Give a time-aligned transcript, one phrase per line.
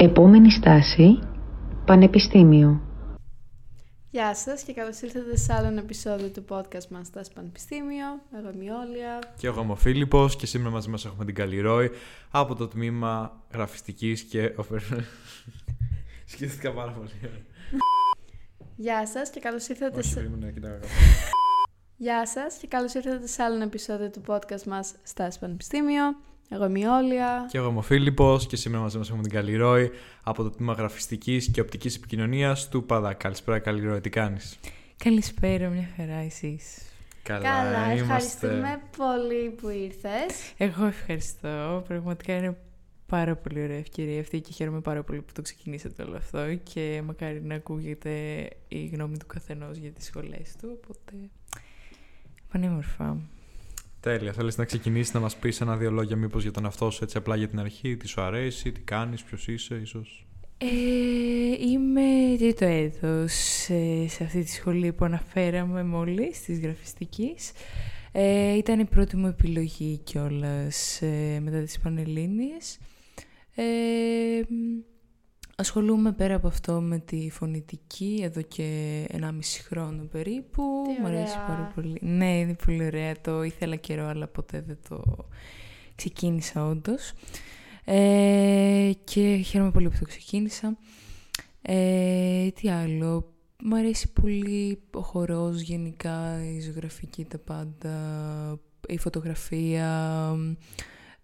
[0.00, 1.18] Επόμενη στάση,
[1.84, 2.80] Πανεπιστήμιο.
[4.10, 8.06] Γεια σας και καλώς ήρθατε σε άλλο ένα επεισόδιο του podcast μας στα Πανεπιστήμιο.
[8.38, 9.18] Εγώ είμαι η Όλια.
[9.36, 11.90] Και εγώ είμαι ο Φίλιππος και σήμερα μαζί μας έχουμε την Καλλιρόη
[12.30, 14.54] από το τμήμα γραφιστικής και...
[16.32, 17.10] Σκέφτηκα πάρα πολύ.
[18.76, 20.14] Γεια σας και καλώς ήρθατε Όχι, σε...
[20.14, 20.78] περίμενα, κοιτάω.
[21.96, 26.16] Γεια σας και καλώς ήρθατε σε άλλο ένα επεισόδιο του podcast μας στα Πανεπιστήμιο.
[26.48, 27.46] Εγώ είμαι η Όλια.
[27.50, 29.90] Και εγώ είμαι ο Φίλιππος και σήμερα μαζί μας έχουμε την Καλλιρόη
[30.22, 33.12] από το τμήμα γραφιστικής και οπτικής επικοινωνίας του ΠΑΔΑ.
[33.14, 34.58] Καλησπέρα Καλλιρόη, τι κάνεις;
[34.96, 36.82] Καλησπέρα, μια χαρά εσείς.
[37.22, 38.02] Καλά, Καλά, είμαστε.
[38.02, 40.52] ευχαριστούμε πολύ που ήρθες.
[40.56, 41.84] Εγώ ευχαριστώ.
[41.88, 42.56] Πραγματικά είναι
[43.06, 47.02] πάρα πολύ ωραία ευκαιρία αυτή και χαίρομαι πάρα πολύ που το ξεκινήσατε όλο αυτό και
[47.04, 48.10] μακάρι να ακούγεται
[48.68, 51.12] η γνώμη του καθενός για τις σχολές του, οπότε
[52.52, 53.16] πανέμορφα.
[54.00, 57.16] Τέλεια, θέλεις να ξεκινήσεις να μας πεις ένα-δύο λόγια μήπως για τον εαυτό σου έτσι
[57.16, 60.26] απλά για την αρχή, τι σου αρέσει, τι κάνεις, ποιος είσαι ίσως;
[60.58, 60.66] Ε,
[61.68, 63.32] είμαι τρίτο έτος
[63.68, 67.52] ε, σε αυτή τη σχολή που αναφέραμε μόλις, της γραφιστικής.
[68.12, 72.78] Ε, ήταν η πρώτη μου επιλογή κιόλας ε, μετά τις Πανελλήνιες.
[75.58, 79.28] Ε, μ, ασχολούμαι πέρα από αυτό με τη φωνητική εδώ και 1,5
[79.68, 80.62] χρόνο περίπου.
[80.86, 81.46] Τι Μου αρέσει ωραία.
[81.46, 81.98] πάρα πολύ.
[82.00, 83.20] Ναι, είναι πολύ ωραία.
[83.20, 85.02] Το ήθελα καιρό, αλλά ποτέ δεν το
[85.94, 87.12] ξεκίνησα όντως.
[87.84, 90.76] Ε, και χαίρομαι πολύ που το ξεκίνησα.
[91.62, 93.32] Ε, τι άλλο.
[93.62, 97.94] Μ' αρέσει πολύ ο χορός γενικά, η ζωγραφική, τα πάντα,
[98.88, 100.32] η φωτογραφία,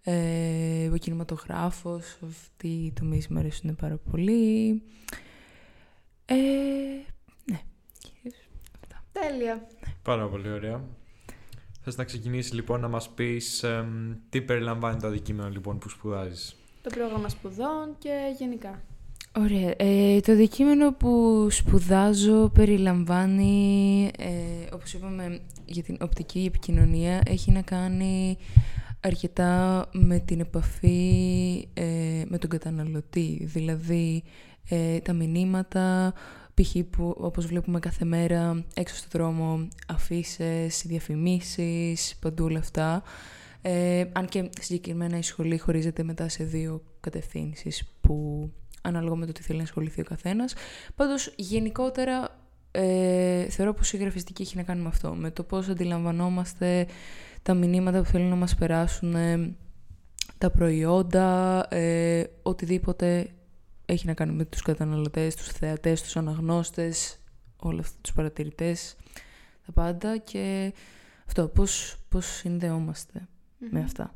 [0.06, 4.82] ε, ο κινηματογράφος, αυτοί οι τομείς μου αρέσουν πάρα πολύ.
[6.24, 6.34] Ε,
[7.44, 7.60] ναι,
[7.98, 8.48] κυρίως
[8.80, 9.04] αυτά.
[9.12, 9.66] Τέλεια.
[10.02, 10.84] Πάρα πολύ ωραία.
[11.80, 16.56] Θες να ξεκινήσεις λοιπόν να μας πεις εμ, τι περιλαμβάνει το αντικείμενο λοιπόν που σπουδάζεις;
[16.82, 18.82] Το πρόγραμμα σπουδών και γενικά.
[19.38, 19.74] Ωραία.
[19.76, 27.62] Ε, το αντικείμενο που σπουδάζω περιλαμβάνει, ε, όπως είπαμε, για την οπτική επικοινωνία, έχει να
[27.62, 28.38] κάνει
[29.06, 33.40] αρκετά με την επαφή ε, με τον καταναλωτή.
[33.44, 34.22] Δηλαδή,
[34.68, 36.14] ε, τα μηνύματα,
[36.54, 36.76] π.χ.
[36.90, 43.02] που όπως βλέπουμε κάθε μέρα έξω στο δρόμο, αφήσεις, διαφημίσεις, παντού όλα αυτά.
[43.62, 48.50] Ε, αν και συγκεκριμένα η σχολή χωρίζεται μετά σε δύο κατευθύνσεις που
[48.82, 50.54] ανάλογα με το τι θέλει να ασχοληθεί ο καθένας.
[50.94, 55.68] Πάντως, γενικότερα, ε, θεωρώ πως η γραφιστική έχει να κάνει με αυτό, με το πώς
[55.68, 56.86] αντιλαμβανόμαστε
[57.44, 59.56] τα μηνύματα που θέλουν να μας περάσουν, ε,
[60.38, 63.30] τα προϊόντα, ε, οτιδήποτε
[63.86, 67.18] έχει να κάνει με τους καταναλωτές, τους θεατές, τους αναγνώστες,
[67.56, 68.96] όλα αυτά τους παρατηρητές,
[69.66, 70.72] τα πάντα και
[71.26, 73.28] αυτό, πώς, πώς συνδεόμαστε
[73.58, 73.84] με Μμμ.
[73.84, 74.14] αυτά.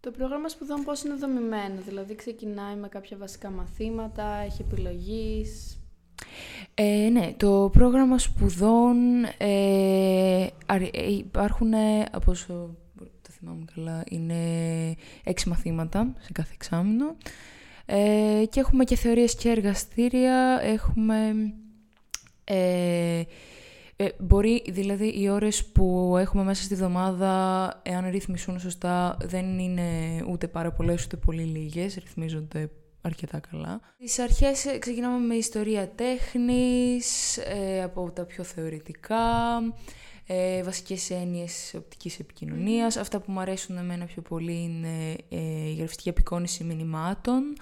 [0.00, 5.78] Το πρόγραμμα σπουδών πώς είναι δομημένο, δηλαδή ξεκινάει με κάποια βασικά μαθήματα, έχει επιλογής.
[6.74, 8.96] Ε, ναι, το πρόγραμμα σπουδών
[9.38, 14.34] ε, αρ- ε, υπάρχουν, ε, από όσο το θυμάμαι καλά, είναι
[15.24, 17.16] έξι μαθήματα σε κάθε εξάμηνο.
[17.86, 21.32] Ε, και έχουμε και θεωρίες και εργαστήρια, έχουμε...
[22.44, 23.22] Ε,
[23.96, 29.88] ε, μπορεί, δηλαδή, οι ώρες που έχουμε μέσα στη βδομάδα, εάν ρυθμιστούν σωστά, δεν είναι
[30.28, 32.70] ούτε πάρα πολλές ούτε πολύ λίγες, ρυθμίζονται
[33.06, 33.80] αρκετά καλά.
[33.94, 39.16] Στις αρχές ε, ξεκινάμε με ιστορία τέχνης, ε, από τα πιο θεωρητικά,
[40.26, 42.96] ε, βασικές έννοιες οπτικής επικοινωνίας.
[42.96, 47.56] Αυτά που μου αρέσουν εμένα πιο πολύ είναι ε, η γραφιστική απεικόνηση μηνυμάτων,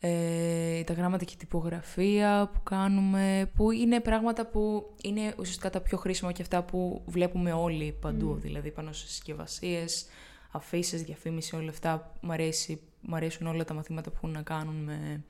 [0.00, 5.80] ε, τα γράμματα και η τυπογραφία που κάνουμε, που είναι πράγματα που είναι ουσιαστικά τα
[5.80, 10.06] πιο χρήσιμα και αυτά που βλέπουμε όλοι παντού, δηλαδή πάνω σε συσκευασίες,
[10.50, 12.14] αφήσεις, διαφήμιση, όλα αυτά.
[12.20, 15.24] Μ, αρέσει, μ' αρέσουν όλα τα μαθήματα που έχουν να κάνουν με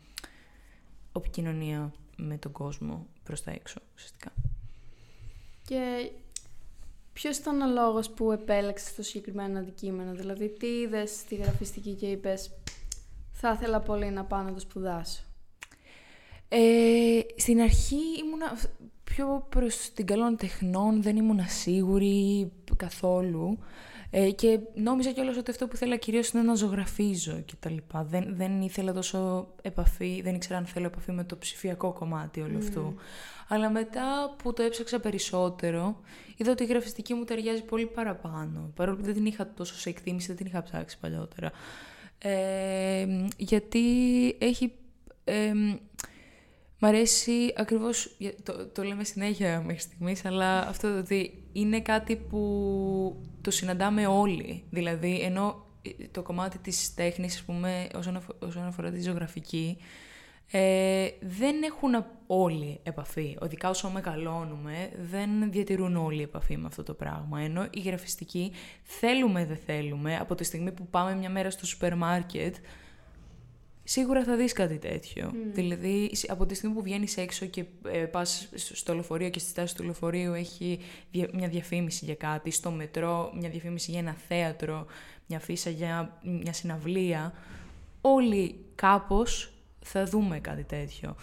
[1.16, 4.32] επικοινωνία με τον κόσμο προς τα έξω, ουσιαστικά.
[5.66, 6.10] Και
[7.12, 12.06] ποιος ήταν ο λόγος που επέλεξες το συγκεκριμένο αντικείμενο, δηλαδή τι είδες στη γραφιστική και
[12.06, 12.50] είπες
[13.32, 15.22] θα ήθελα πολύ να πάω να το σπουδάσω.
[16.48, 18.58] Ε, στην αρχή ήμουνα
[19.04, 23.58] πιο προς την καλών τεχνών, δεν ήμουνα σίγουρη καθόλου.
[24.10, 28.05] Ε, και νόμιζα κιόλας ότι αυτό που ήθελα κυρίως είναι να ζωγραφίζω και τα λοιπά.
[28.05, 32.58] Δεν, δεν ήθελα τόσο επαφή, δεν ήξερα αν θέλω επαφή με το ψηφιακό κομμάτι όλου
[32.58, 32.94] αυτού.
[33.49, 36.00] Αλλά μετά που το έψαξα περισσότερο,
[36.37, 38.70] είδα ότι η γραφιστική μου ταιριάζει πολύ παραπάνω.
[38.75, 41.52] Παρόλο που δεν την είχα τόσο σε εκτίμηση, δεν την είχα ψάξει παλιότερα.
[42.19, 43.06] Ε,
[43.37, 43.84] γιατί
[44.38, 44.72] έχει...
[45.25, 45.52] Ε,
[46.81, 51.81] Μ' αρέσει ακριβώς, για- το, το λέμε συνέχεια μέχρι στιγμής, αλλά αυτό το ότι είναι
[51.81, 54.64] κάτι που το συναντάμε όλοι.
[54.70, 55.66] Δηλαδή, ενώ
[56.10, 59.76] το κομμάτι της τέχνης, ας πούμε, όσον, αφο- όσον αφορά τη ζωγραφική,
[60.50, 63.37] ε, δεν έχουν όλοι επαφή.
[63.44, 67.40] Ειδικά όσο μεγαλώνουμε, δεν διατηρούν όλοι επαφή με αυτό το πράγμα.
[67.40, 68.52] Ενώ η γραφιστική,
[68.82, 72.56] θέλουμε δεν θέλουμε, από τη στιγμή που πάμε μια μέρα στο σούπερ μάρκετ,
[73.90, 75.31] σίγουρα θα δεις κάτι τέτοιο.
[75.52, 79.38] Δηλαδή, σ- από τη στιγμή που βγαίνεις έξω και ε, πας στο- στο λεωφορείο και
[79.38, 80.79] στη στάση του λεωφορείου έχει
[81.11, 84.87] δια- μια διαφήμιση για κάτι, στο μετρό μια διαφήμιση για ένα θέατρο,
[85.26, 87.32] μια φύσα για μια συναυλία,
[88.00, 89.52] όλοι κάπως
[89.85, 91.17] θα δούμε κάτι τέτοιο.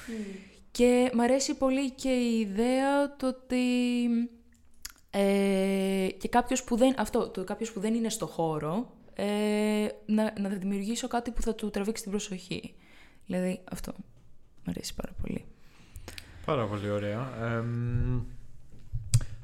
[0.72, 3.58] Και μ' αρέσει πολύ και η ιδέα το ότι
[5.10, 10.34] ε, και κάποιος που δεν, αυτό, το κάποιος που δεν είναι στο χώρο, ε, να,
[10.40, 12.74] να δημιουργήσω κάτι που θα του τραβήξει την προσοχή.
[13.26, 13.94] Δηλαδή αυτό
[14.64, 15.46] μ' αρέσει πάρα πολύ.
[16.46, 17.30] Πάρα πολύ ωραία.
[17.42, 18.22] Εμ,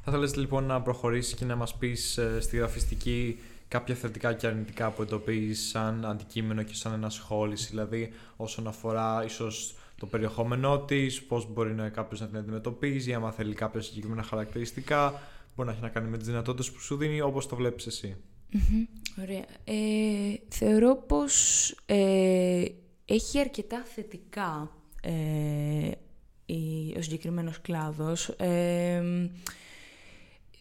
[0.03, 4.47] θα θέλεις λοιπόν να προχωρήσεις και να μας πεις ε, στη γραφιστική κάποια θετικά και
[4.47, 11.23] αρνητικά που εντοπίζεις σαν αντικείμενο και σαν ενασχόληση, δηλαδή όσον αφορά ίσως το περιεχόμενό της,
[11.23, 15.21] πώς μπορεί να κάποιος να την αντιμετωπίζει, άμα θέλει κάποια συγκεκριμένα χαρακτηριστικά,
[15.55, 18.17] μπορεί να έχει να κάνει με τις δυνατότητες που σου δίνει, όπως το βλέπεις εσύ.
[18.51, 18.85] Μμμ,
[19.21, 19.45] Ωραία.
[19.63, 22.65] Ε, θεωρώ πως ε,
[23.05, 24.71] έχει αρκετά θετικά
[25.01, 25.91] ε,
[26.45, 29.03] η, ο συγκεκριμένος κλάδος, ε,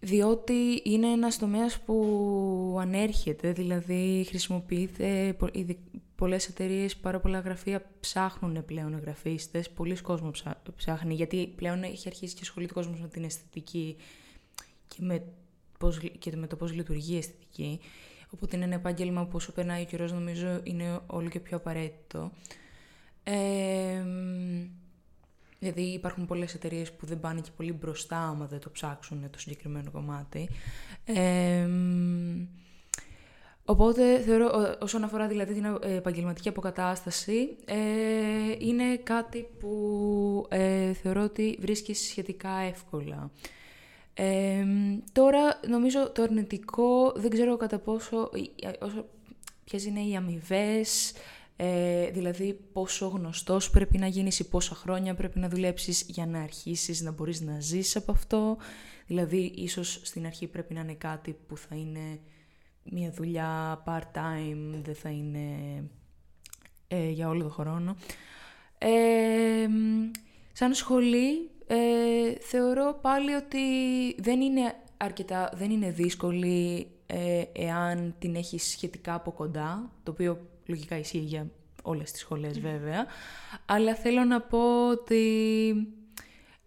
[0.01, 5.79] διότι είναι ένας τομέας που ανέρχεται, δηλαδή χρησιμοποιείται, πο- ήδη
[6.15, 12.09] πολλές εταιρείες, πάρα πολλά γραφεία ψάχνουν πλέον γραφίστες, πολλοί κόσμος ψά- ψάχνει, γιατί πλέον έχει
[12.09, 13.97] αρχίσει και ασχολείται ο κόσμος με την αισθητική
[14.89, 15.23] και με,
[15.81, 17.81] πώς, και με το πώς λειτουργεί η αισθητική.
[18.31, 22.31] Οπότε είναι ένα επάγγελμα που όσο περνάει ο καιρός νομίζω είναι όλο και πιο απαραίτητο.
[23.25, 24.05] Ε,
[25.59, 29.39] δηλαδή υπάρχουν πολλές εταιρείες που δεν πάνε και πολύ μπροστά άμα δεν το ψάξουν το
[29.39, 30.49] συγκεκριμένο κομμάτι.
[31.05, 31.69] Ε,
[33.65, 37.77] οπότε θεωρώ ό- όσον αφορά δηλαδή την ε, επαγγελματική αποκατάσταση ε,
[38.59, 43.31] είναι κάτι που ε, θεωρώ ότι βρίσκεις σχετικά εύκολα.
[44.15, 44.65] Ε,
[45.13, 48.31] τώρα νομίζω το αρνητικό δεν ξέρω κατά πόσο,
[48.63, 49.05] ε, όσο,
[49.65, 51.13] ποιες είναι οι αμοιβές,
[51.57, 56.41] ε, δηλαδή πόσο γνωστός πρέπει να γίνεις ή πόσα χρόνια πρέπει να δουλέψεις για να
[56.41, 58.57] αρχίσεις να μπορείς να ζήσεις από αυτό.
[59.07, 62.21] Δηλαδή ίσως στην αρχή πρέπει να είναι κάτι που θα είναι
[62.83, 65.49] μια δουλειά part-time, δεν θα είναι
[66.89, 67.97] ε, για όλο τον χρόνο.
[68.79, 69.69] Ε,
[70.53, 73.59] σαν σχολή ε, θεωρώ πάλι ότι
[74.19, 80.41] δεν είναι αρκετά, δεν είναι δύσκολη ε, εάν την έχεις σχετικά από κοντά, το οποίο
[80.67, 81.47] λογικά ισχύει για
[81.83, 83.07] όλες τις σχολές βέβαια,
[83.67, 85.73] αλλά θέλω να πω ότι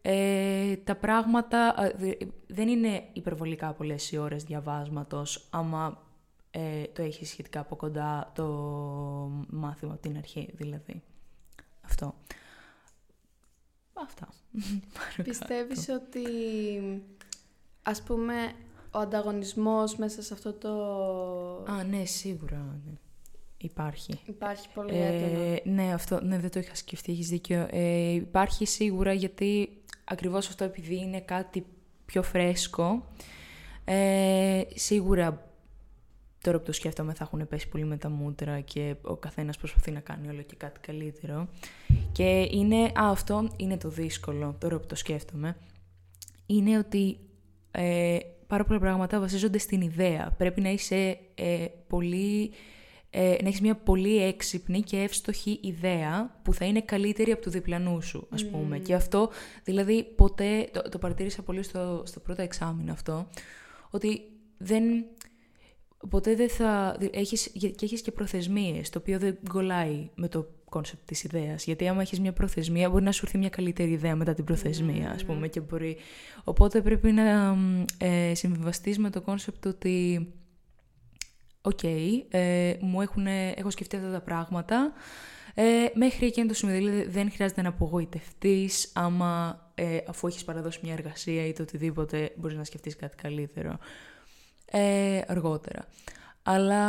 [0.02, 6.02] ε, τα πράγματα α, δε- δεν είναι υπερβολικά πολλές οι ώρες διαβάσματος άμα
[6.52, 8.46] ε, το έχεις σχετικά από κοντά το
[9.50, 11.02] μάθημα από την αρχή δηλαδή.
[11.82, 12.16] Αυτό.
[14.04, 14.28] Αυτά.
[14.94, 16.02] Πάνω Πιστεύεις κάτω.
[16.06, 16.22] ότι,
[17.84, 18.34] ας πούμε,
[18.92, 20.72] ο ανταγωνισμός μέσα σε αυτό το...
[21.72, 22.94] Α, ναι, σίγουρα ναι.
[23.58, 24.20] υπάρχει.
[24.26, 25.44] Υπάρχει πολύ έντονα.
[25.44, 27.68] Ε, ναι, αυτό ναι, δεν το είχα σκεφτεί, έχεις δίκιο.
[27.72, 29.70] Ε, υπάρχει σίγουρα γιατί
[30.04, 31.66] ακριβώς αυτό επειδή είναι κάτι
[32.06, 33.06] πιο φρέσκο,
[33.86, 35.53] ε, σίγουρα
[36.44, 39.92] τώρα που το σκέφτομαι θα έχουν πέσει πολύ με τα μούτρα και ο καθένας προσπαθεί
[39.92, 41.48] να κάνει όλο και κάτι καλύτερο.
[42.12, 45.58] Και είναι, α, αυτό είναι το δύσκολο τώρα που το σκέφτομαι,
[46.46, 47.18] είναι ότι
[47.72, 48.18] ε,
[48.48, 50.34] πάρα πολλά πράγματα βασίζονται στην ιδέα.
[50.38, 52.52] Πρέπει να είσαι ε, πολύ
[53.16, 57.50] ε, να έχεις μια πολύ έξυπνη και εύστοχη ιδέα που θα είναι καλύτερη από του
[57.50, 58.80] διπλανού σου, ας πούμε.
[58.80, 59.30] Και αυτό,
[59.64, 63.28] δηλαδή, ποτέ, το, το παρατήρησα πολύ στο, στο πρώτο εξάμηνο αυτό,
[63.90, 64.22] ότι
[64.58, 64.84] δεν,
[66.10, 70.48] ποτέ δεν θα, δη- έχεις, και έχεις και προθεσμίες, το οποίο δεν κολλάει με το
[70.70, 71.64] concept της ιδέας.
[71.64, 75.12] Γιατί άμα έχεις μια προθεσμία, μπορεί να σου έρθει μια καλύτερη ιδέα μετά την προθεσμία,
[75.12, 75.98] ας πούμε, και μπορεί...
[76.44, 77.58] Οπότε πρέπει να
[77.98, 80.28] ε, συμβιβαστείς με το concept ότι
[81.62, 84.94] οκ, ε, μου έχουν, έχω σκεφτεί αυτά τα πράγματα.
[85.56, 90.80] Ε, μέχρι εκείνο το σημείο, δηλαδή δεν χρειάζεται να απογοητευτείς άμα ε, αφού έχεις παραδώσει
[90.84, 93.78] μια εργασία ή το οτιδήποτε μπορείς να σκεφτείς κάτι καλύτερο
[94.74, 95.88] ε, αργότερα.
[96.44, 96.84] Αλλά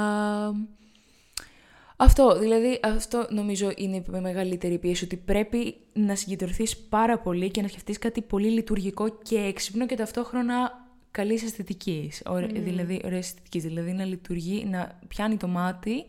[1.97, 7.63] αυτό, δηλαδή αυτό νομίζω είναι η μεγαλύτερη πίεση, ότι πρέπει να συγκεντρωθείς πάρα πολύ και
[7.63, 13.63] να σκεφτείς κάτι πολύ λειτουργικό και έξυπνο και ταυτόχρονα καλής αισθητικής, ωρα- δηλαδή ωραία αισθητικής,
[13.63, 16.05] δηλαδή να λειτουργεί, να πιάνει το μάτι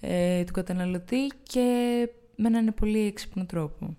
[0.00, 1.62] ε, του καταναλωτή και
[2.36, 3.96] με έναν πολύ έξυπνο τρόπο.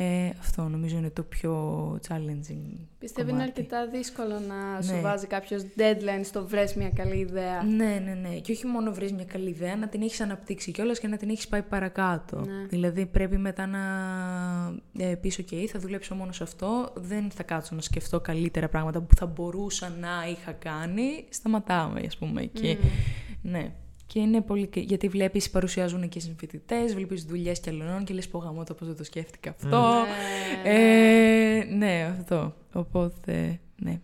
[0.00, 1.54] Ε, αυτό νομίζω είναι το πιο
[2.08, 3.60] challenging Πιστεύω είναι κομμάτι.
[3.60, 5.00] αρκετά δύσκολο να σου Ναι.
[5.00, 7.62] βάζει κάποιος deadline στο βρες μια καλή ιδέα.
[7.62, 8.34] Ναι, ναι, ναι.
[8.36, 11.28] Και όχι μόνο βρεις μια καλή ιδέα, να την έχεις αναπτύξει κιόλας και να την
[11.30, 12.36] έχεις πάει παρακάτω.
[12.40, 12.66] Ναι.
[12.68, 13.80] Δηλαδή πρέπει μετά να
[14.98, 19.00] ε, πεις, ok, θα δουλέψω μόνο σε αυτό, δεν θα κάτσω να σκεφτώ καλύτερα πράγματα
[19.00, 21.24] που θα μπορούσα να είχα κάνει.
[21.28, 22.78] Σταματάμε, ας πούμε, εκεί.
[23.42, 23.72] Ναι.
[24.12, 24.66] Και είναι πολύ.
[24.66, 28.74] και- Γιατί βλέπεις, παρουσιάζουν και συμφοιτητέ, βλέπεις δουλειές κι αλλωνών και λες: Πω γαμώ το
[28.74, 29.68] πώς δεν το σκέφτηκα αυτό.
[30.64, 32.54] Ναι, Ε, ναι, αυτό.
[32.72, 34.00] Οπότε, ναι.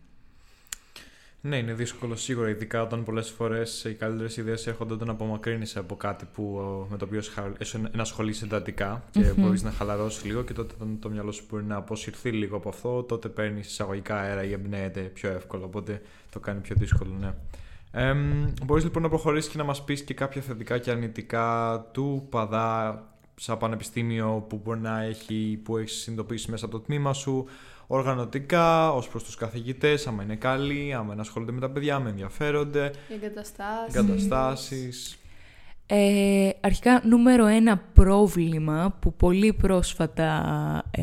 [1.40, 5.96] Ναι, είναι δύσκολο σίγουρα, ειδικά όταν πολλές φορές οι καλύτερες ιδέες έρχονται όταν απομακρύνεις από
[5.96, 9.32] κάτι που, ε, με το οποίο σχα- εσ- ενασχολείσαι εντατικά και Μμμ.
[9.44, 12.68] μπορείς να χαλαρώσεις λίγο και τότε όταν το μυαλό σου μπορεί να αποσυρθεί λίγο από
[12.68, 15.64] αυτό, τότε παίρνεις εισαγωγικά αέρα ή εμπνέεται πιο εύκολα.
[15.64, 17.34] Οπότε το κάνει πιο δύσκολο, ναι.
[17.96, 18.14] Ε,
[18.64, 23.02] Μπορείς λοιπόν να προχωρήσεις και να μας πεις και κάποια θετικά και αρνητικά του παδά
[23.36, 27.46] σαν πανεπιστήμιο που μπορεί να έχει, που έχεις συνειδητοποιήσει μέσα από το τμήμα σου,
[27.86, 32.90] οργανωτικά, ως προς τους καθηγητές, άμα είναι καλοί, άμα ασχολούνται με τα παιδιά, με ενδιαφέρονται,
[33.08, 33.94] Οι εγκαταστάσεις.
[33.94, 35.18] εγκαταστάσεις.
[35.86, 41.02] Ε, αρχικά, νούμερο ένα πρόβλημα που πολύ πρόσφατα ε,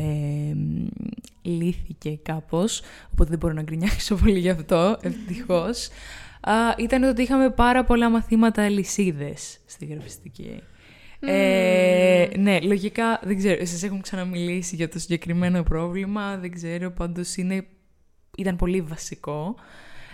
[1.42, 2.82] λύθηκε κάπως,
[3.12, 5.92] οπότε δεν μπορώ να γκρινιάξω πολύ γι' αυτό, ευτυχώς, α,
[6.78, 10.62] ήταν ότι είχαμε πάρα πολλά μαθήματα αλυσίδες στη γραφιστική.
[11.20, 17.36] Ε, ναι, λογικά δεν ξέρω, σας έχουν ξαναμιλήσει για το συγκεκριμένο πρόβλημα, δεν ξέρω, πάντως
[17.36, 17.66] είναι,
[18.36, 19.54] ήταν πολύ βασικό.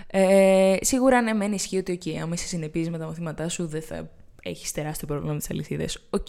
[0.06, 3.82] Ε, σίγουρα ναι, μεν ισχύει ότι okay, άμα είσαι συνεπής με τα μαθήματά σου δεν
[3.82, 4.10] θα
[4.42, 6.06] έχεις τεράστιο πρόβλημα με τις αλυσίδες.
[6.10, 6.28] Οκ,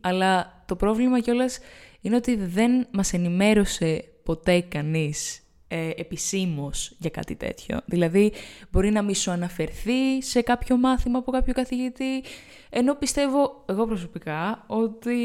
[0.00, 1.58] αλλά το πρόβλημα κιόλας
[2.00, 7.80] είναι ότι δεν μας ενημέρωσε ποτέ κανείς ε, επισήμως για κάτι τέτοιο.
[7.84, 8.32] Δηλαδή,
[8.70, 12.24] μπορεί να μη σου αναφερθεί σε κάποιο μάθημα από κάποιο καθηγητή,
[12.70, 15.18] ενώ πιστεύω εγώ προσωπικά ότι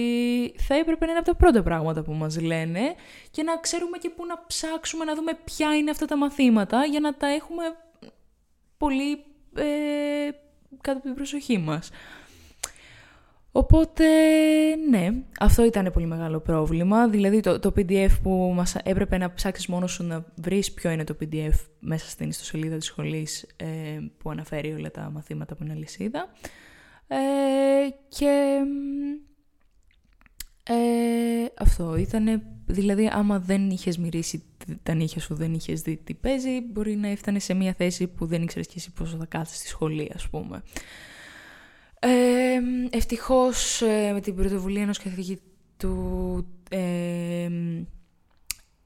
[0.58, 2.96] θα έπρεπε να είναι από τα πρώτα πράγματα που μας λένε
[3.32, 7.00] και να ξέρουμε και πού να ψάξουμε να δούμε ποια είναι αυτά τα μαθήματα για
[7.00, 7.64] να τα έχουμε
[8.78, 9.12] πολύ
[9.56, 10.30] ε,
[10.82, 11.90] κάτω από την προσοχή μας.
[13.56, 14.06] Οπότε,
[14.90, 17.10] ναι, αυτό ήταν πολύ μεγάλο πρόβλημα.
[17.10, 21.04] Δηλαδή, το, το PDF που μας έπρεπε να ψάξεις μόνος σου να βρεις ποιο είναι
[21.04, 23.66] το PDF μέσα στην ιστοσελίδα της σχολής ε,
[24.18, 26.30] που αναφέρει όλα τα μαθήματα που είναι αλυσίδα.
[27.08, 27.16] Ε,
[28.08, 28.62] και
[30.64, 34.44] ε, αυτό ήταν, δηλαδή άμα δεν είχες μυρίσει
[34.84, 38.26] τα νύχια σου, δεν είχες δει τι παίζει, μπορεί να έφτανε σε μια θέση που
[38.26, 40.64] δεν ήξερες και εσύ πόσο θα κάθεσαι στη σχολή, ας πούμε.
[42.06, 47.50] Ε, ευτυχώς ε, με την πρωτοβουλία ενός καθηγητού ε,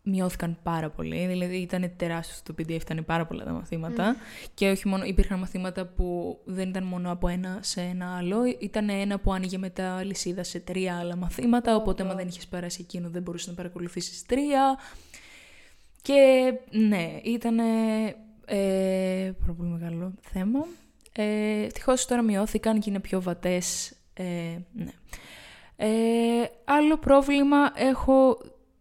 [0.02, 1.28] μειώθηκαν πάρα πολύ.
[1.28, 4.16] Δηλαδή ήταν τεράστιο το PDF, ήταν πάρα πολλά τα μαθήματα.
[4.54, 8.38] Και όχι μόνο, υπήρχαν μαθήματα που δεν ήταν μόνο από ένα σε ένα άλλο.
[8.60, 11.76] Ήταν ένα που άνοιγε μετά λυσίδα σε τρία άλλα μαθήματα.
[11.76, 14.78] Οπότε, άμα δεν είχες περάσει εκείνο, δεν μπορούσες να παρακολουθήσεις τρία.
[16.02, 17.60] Και ναι, ήταν
[18.46, 20.66] ε, πάρα πολύ μεγάλο θέμα.
[21.20, 23.94] Ε, Ευτυχώς τώρα μειώθηκαν και είναι πιο βατές.
[24.14, 24.24] Ε,
[24.74, 24.92] ναι.
[25.76, 25.90] Ε,
[26.66, 28.38] άλλο πρόβλημα έχω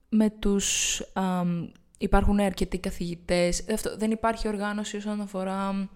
[0.08, 1.00] με τους...
[1.12, 3.64] αμ, υπάρχουν αρκετοί καθηγητές.
[3.72, 5.88] Αυτό, δεν υπάρχει οργάνωση όσον αφορά...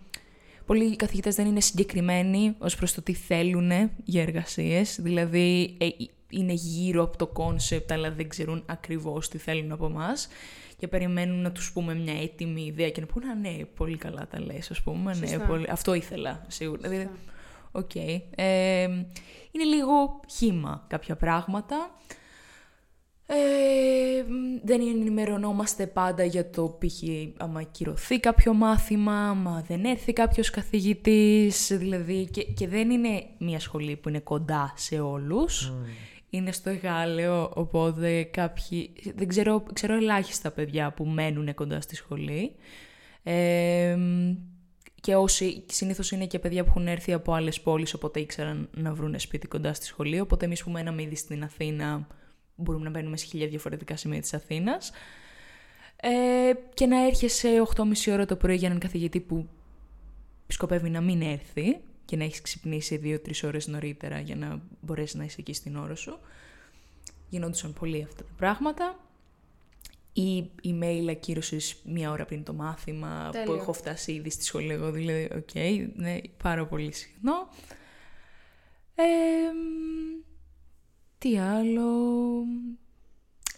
[0.66, 3.70] Πολλοί καθηγητές δεν είναι συγκεκριμένοι ως προς το τι θέλουν
[4.04, 5.00] για εργασίες.
[5.00, 5.86] Δηλαδή ε,
[6.30, 10.28] είναι γύρω από το concept αλλά δεν ξέρουν ακριβώς τι θέλουν από εμάς
[10.80, 14.26] και περιμένουν να τους πούμε μια έτοιμη ιδέα και να πούνε «Α, ναι, πολύ καλά
[14.30, 15.44] τα λες, ας πούμε, ναι, Σωστά.
[15.46, 15.66] πολύ...
[15.70, 16.88] αυτό ήθελα, σίγουρα.
[16.88, 17.32] Δηλαδή, Σωστά.
[17.72, 17.94] Οκ.
[17.94, 18.82] Ε,
[19.50, 21.90] είναι λίγο χύμα κάποια πράγματα.
[23.26, 24.24] Ε,
[24.64, 27.02] δεν ενημερωνόμαστε πάντα για το π.χ.
[27.36, 33.60] άμα κυρωθεί κάποιο μάθημα, άμα δεν έρθει κάποιος καθηγητής, δηλαδή και, και δεν είναι μια
[33.60, 35.72] σχολή που είναι κοντά σε όλους.
[36.30, 38.92] Είναι στο Εγάλεο, οπότε κάποιοι...
[39.14, 42.54] Δεν ξέρω, ξέρω ελάχιστα παιδιά που μένουν κοντά στη σχολή.
[43.22, 43.98] Ε,
[45.00, 48.94] και όσοι συνήθως είναι και παιδιά που έχουν έρθει από άλλες πόλεις, οπότε ήξεραν να
[48.94, 50.20] βρουν σπίτι κοντά στη σχολή.
[50.20, 52.06] Οπότε εμείς που μέναμε ήδη στην Αθήνα,
[52.54, 54.92] μπορούμε να μπαίνουμε σε χίλια διαφορετικά σημεία της Αθήνας.
[55.96, 59.48] Ε, και να έρχεσαι 8.30 ώρα το πρωί για έναν καθηγητή που
[60.46, 65.24] σκοπεύει να μην έρθει και να έχεις ξυπνήσει 2-3 ώρες νωρίτερα για να μπορέσεις να
[65.24, 66.18] είσαι εκεί στην ώρα σου.
[67.28, 68.98] Γινόντουσαν πολύ αυτά τα πράγματα.
[70.12, 73.54] Ή email ακύρωσης μία ώρα πριν το μάθημα που Τέλειο.
[73.54, 75.54] έχω φτάσει ήδη στη σχολή εγώ, δηλαδή, οκ,
[75.94, 77.48] ναι, πάρα πολύ συχνό.
[78.94, 79.04] Ε,
[81.18, 81.90] τι άλλο...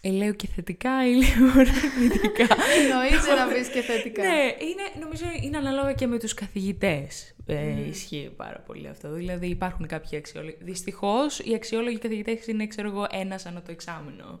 [0.05, 2.47] Ε, λέω και θετικά ή λέω αρνητικά;
[2.79, 4.21] Εννοείται να πεις και θετικά.
[4.21, 7.35] ναι, είναι, νομίζω είναι ανάλογα και με τους καθηγητές.
[7.45, 9.13] Ε, Ισχύει πάρα πολύ αυτό.
[9.13, 10.57] Δηλαδή υπάρχουν κάποιοι αξιόλογοι.
[10.59, 14.39] Δυστυχώς οι αξιόλογοι καθηγητές είναι, ξέρω εγώ, ένας ανά το εξάμηνο.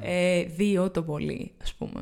[0.00, 2.00] Ε, δύο το πολύ, ας πούμε.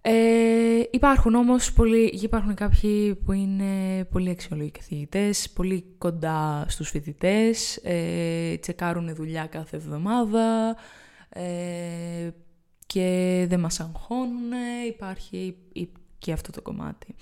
[0.00, 7.76] Ε, υπάρχουν όμως πολλοί, υπάρχουν κάποιοι που είναι πολύ αξιόλογοι καθηγητές, πολύ κοντά στους φοιτητές,
[7.76, 10.76] ε, τσεκάρουν δουλειά κάθε εβδομάδα
[11.36, 12.30] ε,
[12.86, 14.52] και δεν μας αγχώνουν,
[14.86, 15.56] υπάρχει
[16.18, 17.14] και αυτό το κομμάτι.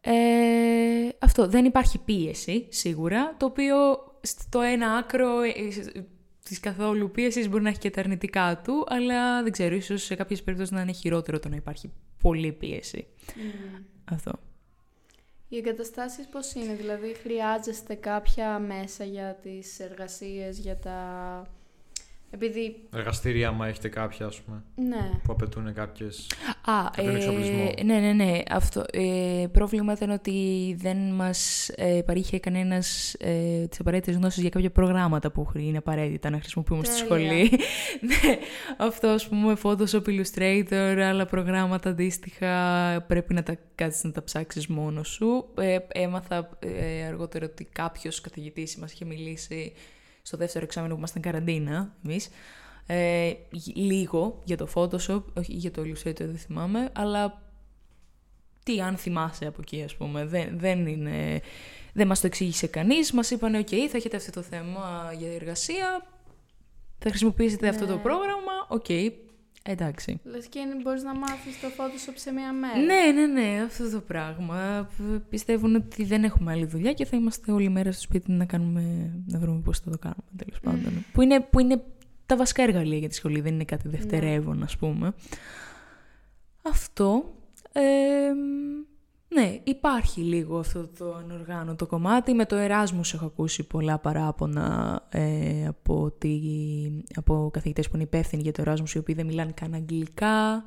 [0.00, 3.76] Ε, αυτό, δεν υπάρχει πίεση, σίγουρα, το οποίο
[4.20, 5.52] στο ένα άκρο ε,
[6.44, 10.14] της καθόλου πίεσης μπορεί να έχει και τα αρνητικά του, αλλά δεν ξέρω, ίσως σε
[10.14, 13.06] κάποιες περιπτώσεις να είναι χειρότερο το να υπάρχει πολλή πίεση.
[13.26, 13.82] Mm.
[14.04, 14.32] Αυτό.
[15.48, 21.00] Οι εγκαταστάσεις πώς είναι, δηλαδή χρειάζεστε κάποια μέσα για τις εργασίες, για τα
[22.30, 22.76] επειδή...
[22.94, 25.10] Εργαστήρια, άμα έχετε κάποια, ας πούμε, ναι.
[25.24, 26.26] που απαιτούν κάποιες,
[26.64, 28.42] Α, ε, Ναι, ναι, ναι.
[28.50, 28.84] Αυτό.
[28.92, 34.70] Ε, πρόβλημα ήταν ότι δεν μας ε, παρήχε κανένας ε, τις απαραίτητες γνώσεις για κάποια
[34.70, 37.50] προγράμματα που είναι απαραίτητα να χρησιμοποιούμε στη σχολή.
[38.08, 38.38] ναι,
[38.76, 44.66] αυτό, ας πούμε, Photoshop, Illustrator, άλλα προγράμματα αντίστοιχα, πρέπει να τα κάτσεις να τα ψάξεις
[44.66, 45.48] μόνος σου.
[45.58, 49.72] Ε, έμαθα ε, αργότερα ότι κάποιος καθηγητής μας είχε μιλήσει
[50.26, 52.28] στο δεύτερο εξάμεινο που ήμασταν καραντίνα εμείς,
[52.86, 53.32] ε,
[53.74, 57.42] λίγο για το Photoshop, όχι για το Illustrator δεν θυμάμαι, αλλά
[58.62, 61.40] τι αν θυμάσαι από εκεί ας πούμε, δεν, δεν είναι...
[61.92, 66.06] Δεν μας το εξήγησε κανείς, μας είπαν «ΟΚ, θα έχετε αυτό το θέμα για εργασία,
[66.98, 68.02] θα χρησιμοποιήσετε αυτό το ναι.
[68.02, 68.86] πρόγραμμα, οκ,
[69.66, 70.20] Εντάξει.
[70.24, 72.78] Λες και μπορείς να μάθεις το Photoshop σε μία μέρα.
[72.78, 74.88] Ναι, ναι, ναι, αυτό το πράγμα.
[75.28, 79.12] Πιστεύουν ότι δεν έχουμε άλλη δουλειά και θα είμαστε όλη μέρα στο σπίτι να, κάνουμε,
[79.26, 81.04] να βρούμε πώς θα το κάνουμε, τέλος πάντων.
[81.12, 81.82] που, είναι, που είναι
[82.26, 83.96] τα βασικά εργαλεία για τη σχολή, δεν είναι κάτι ναι.
[83.96, 85.14] δευτερεύον, ας πούμε.
[86.62, 87.34] Αυτό.
[87.72, 87.82] Ε,
[89.28, 92.34] ναι, υπάρχει λίγο αυτό το ανοργάνωτο κομμάτι.
[92.34, 96.40] Με το Εράσμους έχω ακούσει πολλά παράπονα ε, από, τη,
[97.14, 100.64] από καθηγητές που είναι υπεύθυνοι για το Εράσμους, οι οποίοι δεν μιλάνε καν αγγλικά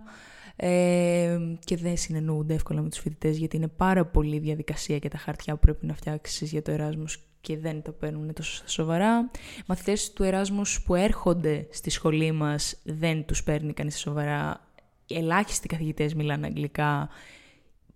[0.55, 5.17] ε, και δεν συνεννοούνται εύκολα με τους φοιτητές, γιατί είναι πάρα πολύ διαδικασία και τα
[5.17, 9.31] χαρτιά που πρέπει να φτιάξεις για το Εράσμους και δεν τα παίρνουν τόσο σοβαρά.
[9.65, 14.67] Μαθητές του Εράσμους που έρχονται στη σχολή μας δεν τους παίρνει κανείς σοβαρά.
[15.07, 17.09] Ελάχιστοι καθηγητές μιλάνε αγγλικά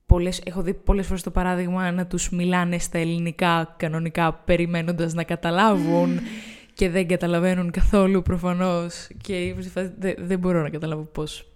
[0.05, 5.23] πολλές, έχω δει πολλές φορές το παράδειγμα να τους μιλάνε στα ελληνικά κανονικά περιμένοντας να
[5.23, 6.19] καταλάβουν
[6.77, 9.55] και δεν καταλαβαίνουν καθόλου προφανώς και
[9.97, 11.53] δεν, δεν μπορώ να καταλάβω πώς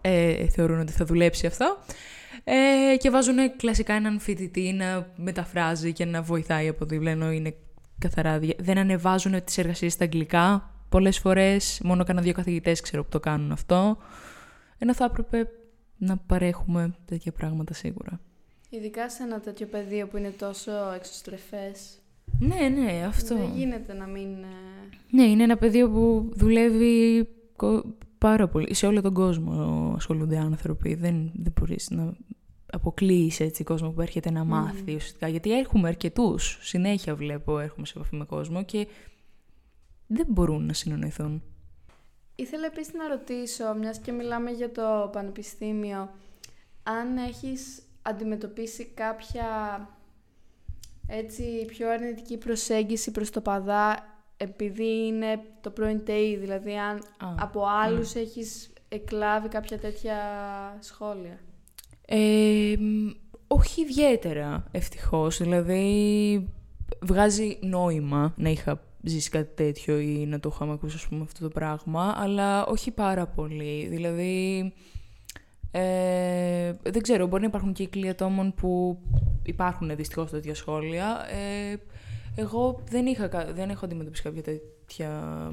[0.00, 1.78] ε, θεωρούν ότι θα δουλέψει αυτό.
[2.44, 7.54] Ε, και βάζουν κλασικά έναν φοιτητή να μεταφράζει και να βοηθάει από δίπλα, ενώ είναι
[7.98, 8.40] καθαρά.
[8.58, 13.20] Δεν ανεβάζουν τις εργασίες στα αγγλικά πολλές φορές, μόνο κανένα δύο καθηγητές ξέρω που το
[13.20, 13.96] κάνουν αυτό.
[14.78, 15.48] Ενώ θα έπρεπε
[15.96, 18.20] να παρέχουμε τέτοια πράγματα σίγουρα.
[18.70, 21.98] Ειδικά σε ένα τέτοιο πεδίο που είναι τόσο εξωστρεφές.
[22.38, 23.36] Ναι, ναι, αυτό.
[23.36, 24.28] Δεν γίνεται να μην...
[24.28, 27.28] Ε, ναι, είναι ένα πεδίο που δουλεύει
[28.18, 28.74] πάρα πολύ.
[28.74, 30.94] Σε όλο τον κόσμο ασχολούνται άνθρωποι.
[30.94, 32.12] Δεν, δεν μπορείς να
[32.72, 34.94] αποκλείεις έτσι κόσμο που έρχεται να μάθει mm.
[34.94, 35.28] ουσιαστικά.
[35.28, 36.58] Γιατί έχουμε αρκετούς.
[36.60, 38.86] Συνέχεια βλέπω, έρχομαι σε επαφή με κόσμο και
[40.06, 41.42] δεν μπορούν να συνονιθούν.
[42.36, 46.10] Ήθελα επίσης να ρωτήσω, μιας και μιλάμε για το πανεπιστήμιο,
[46.82, 49.46] αν έχεις αντιμετωπίσει κάποια
[51.06, 57.02] έτσι πιο αρνητική προσέγγιση προς το παδά επειδή είναι το πρώην ΤΕΙ, δηλαδή αν
[57.38, 58.16] από άλλους mm.
[58.16, 60.16] έχεις εκλάβει κάποια τέτοια
[60.80, 61.38] σχόλια;
[62.06, 62.74] Ε,
[63.46, 65.38] όχι ιδιαίτερα, ευτυχώς.
[65.38, 66.48] Δηλαδή,
[67.02, 71.40] βγάζει νόημα να είχα ζήσει κάτι τέτοιο ή να το είχαμε ακούσει, ας πούμε, αυτό
[71.40, 73.86] το πράγμα, αλλά όχι πάρα πολύ.
[73.86, 74.72] Δηλαδή,
[75.70, 78.98] ε, δεν ξέρω, μπορεί να υπάρχουν κύκλοι ατόμων που
[79.42, 81.26] υπάρχουν δυστυχώς τέτοια σχόλια.
[81.30, 81.76] Ε,
[82.36, 85.50] εγώ δεν, είχα, δεν έχω αντιμετωπίσει κάποια τέτοια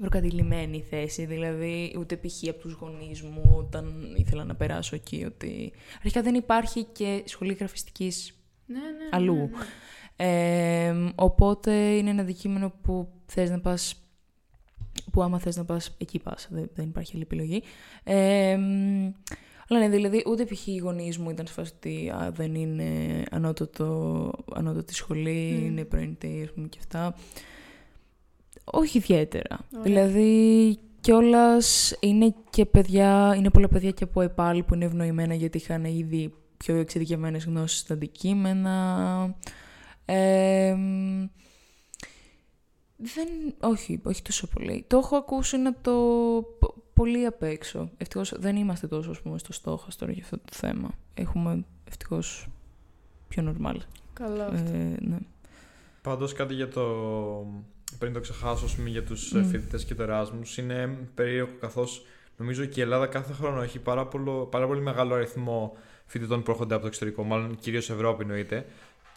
[0.00, 2.48] προκατηλημένη θέση, δηλαδή ούτε π.χ.
[2.48, 7.52] από τους γονείς μου όταν ήθελα να περάσω εκεί, ότι αρχικά δεν υπάρχει και σχολή
[7.52, 8.34] γραφιστικής
[8.66, 9.34] ναι, ναι, αλλού.
[9.34, 9.48] Ναι, ναι.
[10.22, 13.94] Ε, οπότε είναι ένα αντικείμενο που θες να πας
[15.12, 17.62] που άμα θες να πας, εκεί πας, δεν, δεν υπάρχει άλλη επιλογή.
[18.04, 18.58] Ε,
[19.68, 20.66] αλλά ναι, δηλαδή ούτε π.χ.
[20.66, 25.64] οι γονείς μου ήταν σε φάση ότι δεν είναι ανώτατο, ανώτατη σχολή, mm.
[25.64, 27.14] είναι πρωινή, ας πούμε, και αυτά.
[28.64, 29.58] Όχι ιδιαίτερα.
[29.82, 35.58] Δηλαδή, κιόλας είναι και παιδιά, είναι πολλά παιδιά και από ΕΠΑΛ που είναι ευνοημένα γιατί
[35.58, 39.36] είχαν ήδη πιο εξειδικευμένες γνώσεις στα αντικείμενα
[42.96, 43.28] δεν,
[43.60, 44.84] όχι, όχι τόσο πολύ.
[44.86, 45.92] Το έχω ακούσει να το
[46.58, 47.90] π- πολύ απ' έξω.
[47.96, 50.90] Ευτυχώς δεν είμαστε τόσο, ας πούμε, στο στόχαστρο για αυτό το θέμα.
[51.14, 52.48] Έχουμε, ευτυχώς,
[53.28, 53.76] πιο normal.
[54.12, 54.70] Καλό αυτό.
[54.72, 55.18] Ε, ναι.
[56.02, 56.84] Πάντως κάτι για το.
[57.98, 59.40] Πριν το ξεχάσω, ας πούμε, για τους Μμ.
[59.40, 59.44] mm.
[59.44, 62.04] φοιτητές και το Erasmus, είναι περίεργο καθώς
[62.36, 66.50] νομίζω και η Ελλάδα κάθε χρόνο έχει πάρα, πολλο, πάρα πολύ μεγάλο αριθμό φοιτητών που
[66.50, 68.66] έρχονται από το εξωτερικό, μάλλον κυρίως Ευρώπη εννοείται.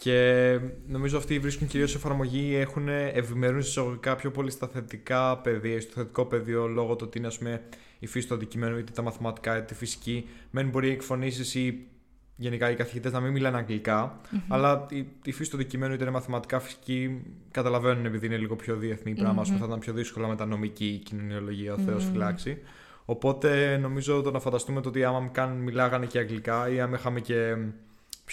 [0.03, 5.91] Και νομίζω αυτοί βρίσκουν κυρίως εφαρμογή, έχουν ευημερούν εισαγωγικά πιο πολύ στα θετικά πεδία, στο
[5.93, 7.61] θετικό πεδίο λόγω του ότι είναι ας πούμε,
[7.99, 10.27] η φύση του αντικειμένου, είτε τα μαθηματικά είτε τη φυσική.
[10.51, 11.87] Μεν μπορεί οι εκφωνήσεις ή
[12.35, 16.11] γενικά οι καθηγητές να μην μιλάνε αγγλικά, αλλά η, η φύση του αντικειμένου είτε είναι
[16.11, 19.41] μαθηματικά, φυσική, καταλαβαίνουν επειδή είναι λίγο πιο διεθνή πράγμα.
[19.41, 19.65] ας πούμε, Μμμ.
[19.65, 22.11] θα ήταν πιο δύσκολα με τα νομική, η κοινωνιολογία, ο Θεός Μμμ.
[22.11, 22.57] φυλάξει.
[23.05, 27.19] Οπότε νομίζω το να φανταστούμε το ότι άμα καν μιλάγανε και αγγλικά ή άμα είχαμε
[27.19, 27.55] και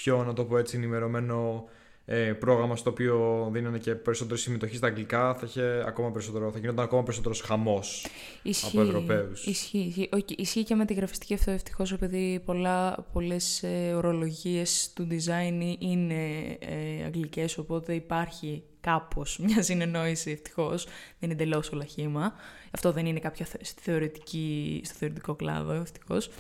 [0.03, 1.65] πιο, να το πω έτσι, ενημερωμένο
[2.05, 6.59] ε, πρόγραμμα στο οποίο δίνανε και περισσότερη συμμετοχή στα αγγλικά, θα, είχε ακόμα περισσότερο, θα
[6.59, 8.07] γινόταν ακόμα περισσότερο χαμός
[8.43, 9.47] Ισχύει, από Ευρωπαίους.
[9.47, 10.09] Ισχύει, ισχύει.
[10.13, 15.77] Όχι, ισχύει και με τη γραφιστική αυτό ευτυχώς, επειδή πολλά, πολλές ε, ορολογίες του design
[15.79, 20.85] είναι ε, αγγλικές, οπότε υπάρχει κάπως μια συνεννόηση ευτυχώς.
[20.85, 22.33] Δεν είναι εντελώς όλα χήμα.
[22.71, 26.31] Αυτό δεν είναι κάποια θε- στη θεωρητική, στο θεωρητικό κλάδο ευτυχώς.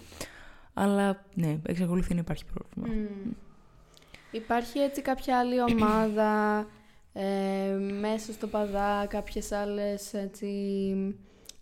[0.74, 3.00] Αλλά ναι, εξακολουθεί να υπάρχει πρόβλημα.
[3.00, 3.32] Μμμ.
[4.30, 6.66] Υπάρχει έτσι κάποια άλλη ομάδα
[7.12, 10.46] ε, μέσα στο παδά, κάποιες άλλες έτσι,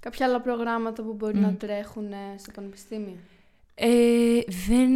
[0.01, 1.57] κάποια άλλα προγράμματα που μπορεί να Μμ.
[1.57, 3.17] τρέχουν ε, στο πανεπιστήμιο;
[3.75, 4.91] Ε, δεν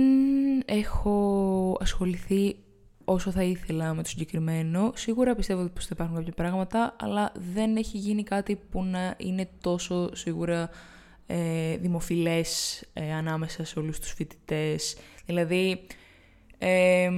[0.65, 2.57] έχω ασχοληθεί
[3.05, 4.93] όσο θα ήθελα με το συγκεκριμένο.
[4.95, 9.49] Σίγουρα πιστεύω πως θα υπάρχουν κάποια πράγματα, αλλά δεν έχει γίνει κάτι που να είναι
[9.61, 10.71] τόσο σίγουρα
[11.27, 14.97] ε, δημοφιλές ε, ανάμεσα σε όλους τους φοιτητές.
[15.27, 15.87] Δηλαδή,
[16.65, 17.11] ε,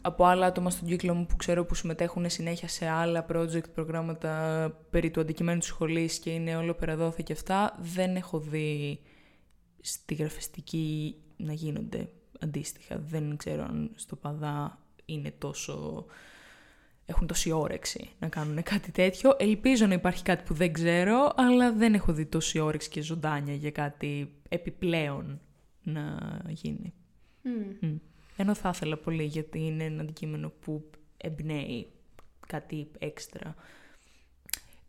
[0.00, 4.72] από άλλα άτομα στον κύκλο μου που ξέρω που συμμετέχουν συνέχεια σε άλλα project, προγράμματα
[4.90, 9.00] περί του αντικειμένου της σχολής και είναι όλο περαδόθε και αυτά, δεν έχω δει
[9.80, 12.08] στη γραφιστική να γίνονται
[12.40, 12.98] αντίστοιχα.
[12.98, 16.04] Δεν ξέρω αν στο παδά είναι τόσο...
[17.06, 19.36] έχουν τόση όρεξη να κάνουν κάτι τέτοιο.
[19.38, 23.54] Ελπίζω να υπάρχει κάτι που δεν ξέρω, αλλά δεν έχω δει τόση όρεξη και ζωντάνια
[23.54, 25.40] για κάτι επιπλέον
[25.82, 26.18] να
[26.48, 26.92] γίνει.
[27.42, 27.86] Μμ.
[27.86, 27.96] Μμ.
[28.36, 31.86] Ενώ θα ήθελα πολύ γιατί είναι ένα αντικείμενο που εμπνέει
[32.46, 33.54] κάτι έξτρα.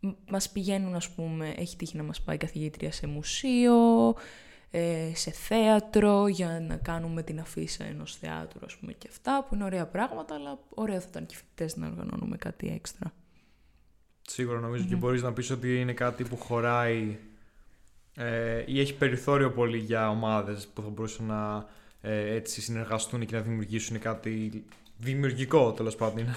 [0.00, 4.14] Μ- Μας πηγαίνουν, ας πούμε, έχει τύχει να μας πάει καθηγήτρια σε μουσείο,
[4.70, 9.54] ε, σε θέατρο, για να κάνουμε την αφίσα ενός θεάτρου, ας πούμε, και αυτά, που
[9.54, 13.12] είναι ωραία πράγματα, αλλά ωραία θα ήταν και οι φοιτητές να οργανώνουμε κάτι έξτρα.
[14.22, 14.88] Σίγουρα νομίζω Μμμ.
[14.88, 17.18] και μπορείς να πεις ότι είναι κάτι που χωράει
[18.16, 21.66] ε, ή έχει περιθώριο πολύ για ομάδες που θα μπορούσαν να
[22.04, 24.64] ε, έτσι συνεργαστούν και να δημιουργήσουν κάτι
[24.98, 26.18] δημιουργικό τέλος πάντων.
[26.18, 26.34] Είναι.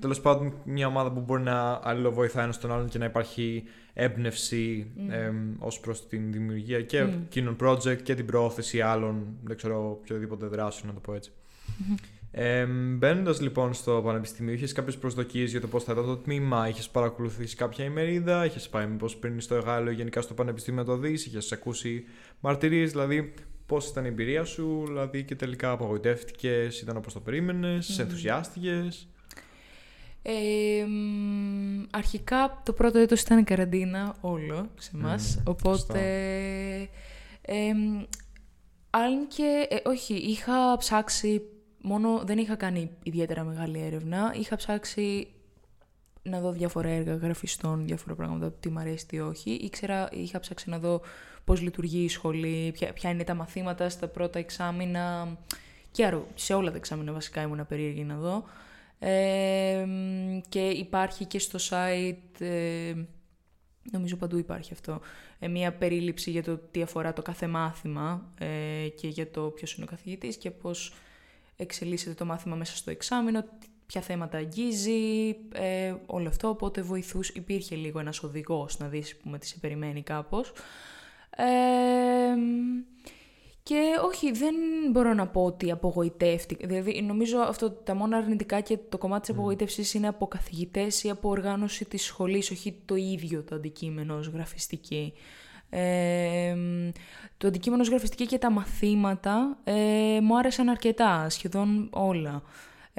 [0.00, 4.86] Τέλος πάντων, μια ομάδα που μπορεί να αλληλοβοηθάει ένας τον άλλον και να υπάρχει έμπνευση
[4.96, 5.10] Μμ.
[5.10, 7.28] ε, ως προς την δημιουργία και Μμ.
[7.28, 11.30] κοινών project και την προώθηση άλλων, δεν ξέρω, οποιοδήποτε δράσεων, να το πω έτσι.
[12.32, 12.64] Ε,
[12.96, 16.88] Μπαίνοντας λοιπόν στο Πανεπιστήμιο, είχες κάποιες προσδοκίες για το πώς θα ήταν το τμήμα, είχες
[16.88, 21.26] παρακολουθήσει κάποια ημερίδα, είχες πάει μήπως πριν στο Εγάλεο γενικά στο Πανεπιστήμιο να το δεις,
[21.26, 22.04] είχες ακούσει
[22.40, 23.32] μαρτυρίες, δηλαδή
[23.70, 28.00] πώς ήταν η εμπειρία σου, δηλαδή και τελικά απογοητεύτηκες, ήταν όπως το περίμενες, Μμμ.
[28.00, 29.08] ενθουσιάστηκες;
[30.22, 35.76] Ε, μ, αρχικά το πρώτο έτος ήταν η καραντίνα όλο σε μας, Μμμ, οπότε...
[35.76, 35.98] σωστά.
[37.42, 38.02] Ε, μ,
[38.90, 41.42] αν και, ε, όχι, είχα ψάξει,
[41.82, 45.28] μόνο δεν είχα κάνει ιδιαίτερα μεγάλη έρευνα, είχα ψάξει
[46.30, 49.50] να δω διάφορα έργα γραφιστών, διάφορα πράγματα, τι μ' αρέσει, τι όχι.
[49.50, 51.00] Ήξερα, είχα ψάξει να δω
[51.44, 55.36] πώς λειτουργεί η σχολή, ποια, ποια είναι τα μαθήματα στα πρώτα εξάμεινα.
[55.90, 58.44] Και άρα, σε όλα τα εξάμεινα βασικά ήμουν περίεργη να δω.
[58.98, 62.94] Ε, μ, και υπάρχει και στο site, ε,
[63.92, 65.00] νομίζω παντού υπάρχει αυτό,
[65.38, 69.74] ε, μια περίληψη για το τι αφορά το κάθε μάθημα ε, και για το ποιος
[69.74, 70.92] είναι ο καθηγητής και πώς
[71.56, 77.28] εξελίσσεται το μάθημα μέσα στο εξάμεινο, τι- ποια θέματα αγγίζει, ε, όλο αυτό, οπότε βοηθούς,
[77.28, 80.52] υπήρχε λίγο ένας οδηγός να δεις που με τις σε περιμένει κάπως.
[81.36, 82.82] Ε, μ,
[83.62, 84.54] και όχι, δεν
[84.90, 86.66] μπορώ να πω ότι απογοητεύτηκα.
[86.66, 91.10] Δηλαδή, νομίζω αυτό τα μόνα αρνητικά και το κομμάτι της απογοήτευσης είναι από καθηγητές ή
[91.10, 95.12] από οργάνωση της σχολής, όχι το ίδιο το αντικείμενο ως γραφιστική.
[95.70, 96.88] Ε, μ,
[97.36, 102.42] το αντικείμενο ως γραφιστική και τα μαθήματα ε, μου άρεσαν αρκετά, σχεδόν όλα.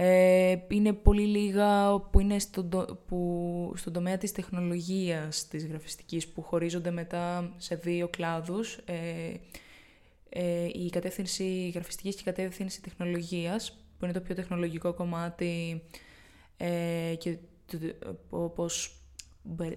[0.04, 6.28] Ε, είναι πολύ λίγα που είναι στον, το- που, στον τομέα της τεχνολογίας της γραφιστικής
[6.28, 8.78] που χωρίζονται μετά σε δύο κλάδους.
[8.86, 9.34] Ε,
[10.30, 15.82] ε, η κατεύθυνση γραφιστικής και η κατεύθυνση τεχνολογίας, που είναι το πιο τεχνολογικό κομμάτι
[16.58, 17.78] ε, και το-
[18.30, 18.96] το- πώς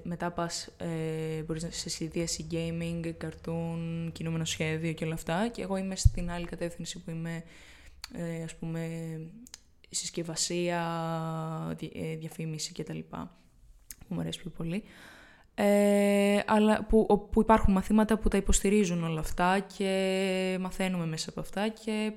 [0.02, 5.76] μετά πας, ε, μπορείς σε συνδύαση gaming, cartoon, κινούμενο σχέδιο και όλα αυτά και εγώ
[5.76, 7.42] είμαι στην άλλη κατεύθυνση που είμαι
[8.12, 8.88] ε, ας πούμε
[9.90, 10.82] συσκευασία,
[11.92, 12.98] ε, διαφήμιση κτλ.
[14.08, 14.82] Που μου αρέσει πιο πολύ.
[15.54, 21.40] Ε, αλλά που, που υπάρχουν μαθήματα που τα υποστηρίζουν όλα αυτά και μαθαίνουμε μέσα από
[21.40, 22.12] αυτά και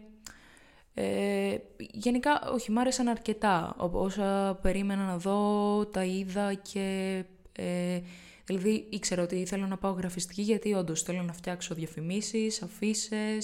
[1.00, 3.76] ε, γενικά, όχι, μ' άρεσαν αρκετά.
[3.78, 7.24] Όσα περίμενα να δω, τα είδα και...
[7.52, 8.00] Ε,
[8.46, 13.38] δηλαδή, ήξερα ότι θέλω να πάω γραφιστική γιατί όντως θέλω να φτιάξω διαφημίσεις, αφήσει,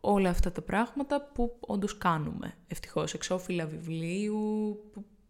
[0.00, 2.54] όλα αυτά τα πράγματα που όντως κάνουμε.
[2.68, 4.76] Ευτυχώς, εξώφυλλα βιβλίου,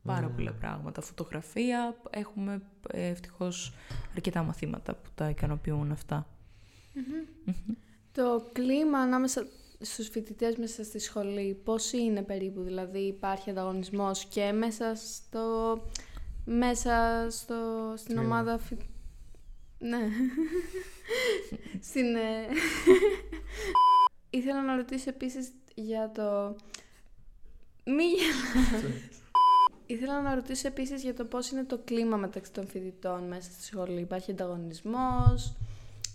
[0.07, 1.01] πάρα πολλά πράγματα.
[1.01, 3.73] Φωτογραφία, έχουμε ε, ευτυχώς
[4.15, 5.97] αρκετά μαθήματα που τα ικανοποιούν
[8.13, 9.47] Το κλίμα ανάμεσα
[9.81, 15.79] στους φοιτητές μέσα στη σχολή, πώς είναι περίπου, δηλαδή υπάρχει ανταγωνισμός και μέσα στο...
[16.45, 18.77] μέσα στο, στην ομάδα φοι...
[19.79, 20.09] Ναι.
[21.89, 22.07] στην...
[24.31, 26.57] Ε, ήθελα να ρωτήσω επίσης για το...
[27.85, 28.05] Μη
[29.87, 33.63] Ήθελα να ρωτήσω επίσης για το πώς είναι το κλίμα μεταξύ των φοιτητών μέσα στη
[33.65, 34.01] σχολή.
[34.01, 35.57] Υπάρχει ανταγωνισμός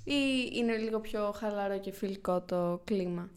[0.04, 3.30] ή είναι λίγο πιο χαλαρό και φιλικό το κλίμα;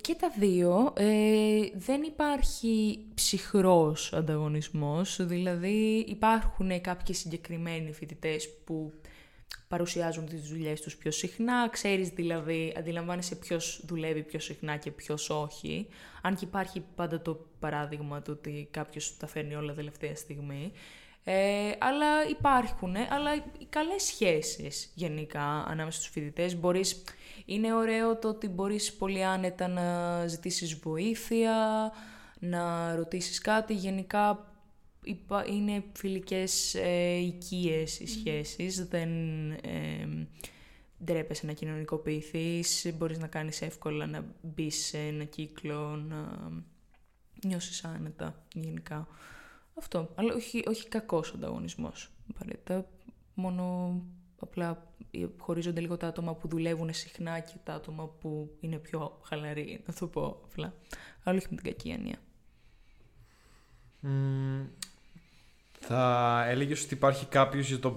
[0.00, 0.92] Και τα δύο.
[0.96, 8.92] Ε, δεν υπάρχει ψυχρός ανταγωνισμός, δηλαδή υπάρχουν κάποιοι συγκεκριμένοι φοιτητές που
[9.68, 15.30] παρουσιάζουν τις δουλειές τους πιο συχνά, ξέρεις δηλαδή, αντιλαμβάνεσαι ποιος δουλεύει πιο συχνά και ποιος
[15.30, 15.86] όχι,
[16.22, 20.72] αν και υπάρχει πάντα το παράδειγμα του ότι κάποιος τα φέρνει όλα τελευταία στιγμή.
[21.26, 26.56] Ε, αλλά υπάρχουν, αλλά οι καλές σχέσεις γενικά ανάμεσα στους φοιτητές.
[26.56, 27.04] Μπορείς,
[27.44, 31.92] είναι ωραίο το ότι μπορείς πολύ άνετα να ζητήσεις βοήθεια,
[32.38, 33.74] να ρωτήσεις κάτι.
[33.74, 34.53] Γενικά
[35.48, 39.10] είναι φιλικές ε, οικίες οι σχέσεις, δεν
[39.50, 40.28] ε,
[41.04, 46.50] ντρέπεσαι να κοινωνικοποιηθείς, μπορείς να κάνεις εύκολα να μπεις σε ένα κύκλο, να
[47.46, 49.08] νιώσεις άνετα γενικά.
[49.78, 50.12] Αυτό.
[50.14, 52.10] Αλλά όχι, όχι κακός ανταγωνισμός.
[52.30, 52.86] Απαραίτητα.
[53.34, 53.94] Μόνο
[54.38, 54.94] απλά
[55.38, 59.94] χωρίζονται λίγο τα άτομα που δουλεύουν συχνά και τα άτομα που είναι πιο χαλαροί, να
[59.94, 60.74] το πω απλά.
[61.22, 62.18] Αλλά όχι με την κακή έννοια.
[65.86, 67.94] Θα έλεγες ότι υπάρχει κάποιος για, το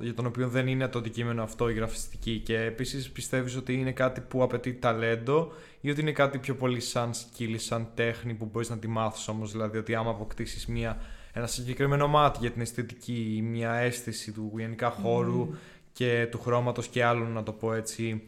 [0.00, 3.92] για τον οποίο δεν είναι το αντικείμενο αυτό η γραφιστική και επίσης πιστεύεις ότι είναι
[3.92, 8.48] κάτι που απαιτεί ταλέντο ή ότι είναι κάτι πιο πολύ σαν skill, σαν τέχνη που
[8.52, 11.00] μπορείς να τη μάθεις όμως, δηλαδή ότι άμα αποκτήσεις μια,
[11.32, 15.48] ένα συγκεκριμένο μάτι για την αισθητική, μια αίσθηση του γενικά χώρου
[15.92, 18.22] και του χρώματος και άλλων να το πω έτσι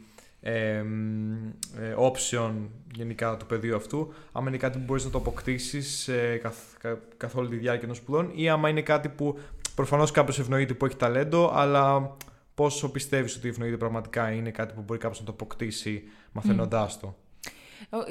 [0.44, 0.84] ε,
[1.98, 2.52] option
[2.94, 6.56] γενικά του πεδίου αυτού άμα είναι κάτι που μπορείς να το αποκτήσεις ε, καθ,
[7.16, 9.38] καθ, όλη τη διάρκεια των σπουδών ή άμα είναι κάτι που
[9.74, 12.16] προφανώς κάποιος ευνοείται που έχει ταλέντο αλλά
[12.54, 16.02] πόσο πιστεύεις ότι ευνοείται πραγματικά είναι κάτι που μπορεί κάποιος να το αποκτήσει
[16.32, 17.14] μαθαίνοντάς το;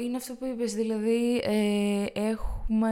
[0.04, 2.92] Είναι αυτό που είπες, δηλαδή ε, έχουμε...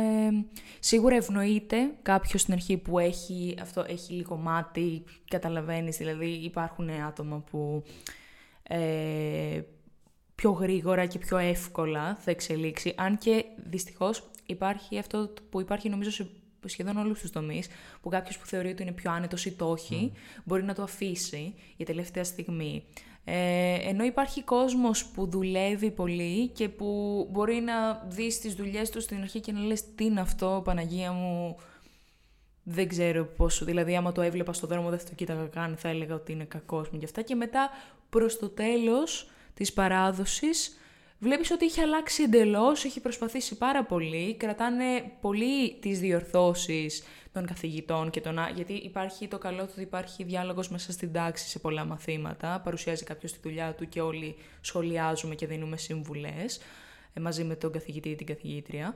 [0.79, 7.43] Σίγουρα ευνοείται κάποιος στην αρχή που έχει, αυτό, έχει λίγο μάτι, καταλαβαίνεις, δηλαδή υπάρχουν άτομα
[7.51, 7.83] που
[8.71, 9.61] ε,
[10.35, 16.11] πιο γρήγορα και πιο εύκολα θα εξελίξει, αν και δυστυχώς υπάρχει αυτό που υπάρχει νομίζω
[16.11, 16.27] σε
[16.65, 17.67] σχεδόν όλους τους τομείς,
[18.01, 20.11] που κάποιος που θεωρεί ότι είναι πιο άνετος ή το όχι,
[20.43, 22.83] μπορεί να το αφήσει για τελευταία στιγμή.
[23.23, 29.01] Ε, ενώ υπάρχει κόσμος που δουλεύει πολύ και που μπορεί να δεις τις δουλειές του
[29.01, 31.55] στην αρχή και να λες τι είναι αυτό, Παναγία μου,
[32.63, 33.65] δεν ξέρω πόσο.
[33.65, 36.43] Δηλαδή, άμα το έβλεπα στο δρόμο, δεν θα το κοίταγα καν, θα έλεγα ότι είναι
[36.43, 37.21] κακός μου και αυτά.
[37.21, 37.69] Και μετά,
[38.09, 40.79] προς το τέλος της παράδοσης,
[41.19, 48.09] βλέπεις ότι έχει αλλάξει εντελώς, έχει προσπαθήσει πάρα πολύ, κρατάνε πολύ τις διορθώσεις των καθηγητών
[48.09, 48.37] και των...
[48.55, 53.03] γιατί υπάρχει το καλό του ότι υπάρχει διάλογος μέσα στην τάξη σε πολλά μαθήματα, παρουσιάζει
[53.03, 56.59] κάποιος τη δουλειά του και όλοι σχολιάζουμε και δίνουμε συμβουλές
[57.13, 58.95] ε, μαζί με τον καθηγητή ή την καθηγήτρια.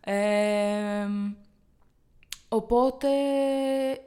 [0.00, 1.06] Ε,
[2.52, 3.08] οπότε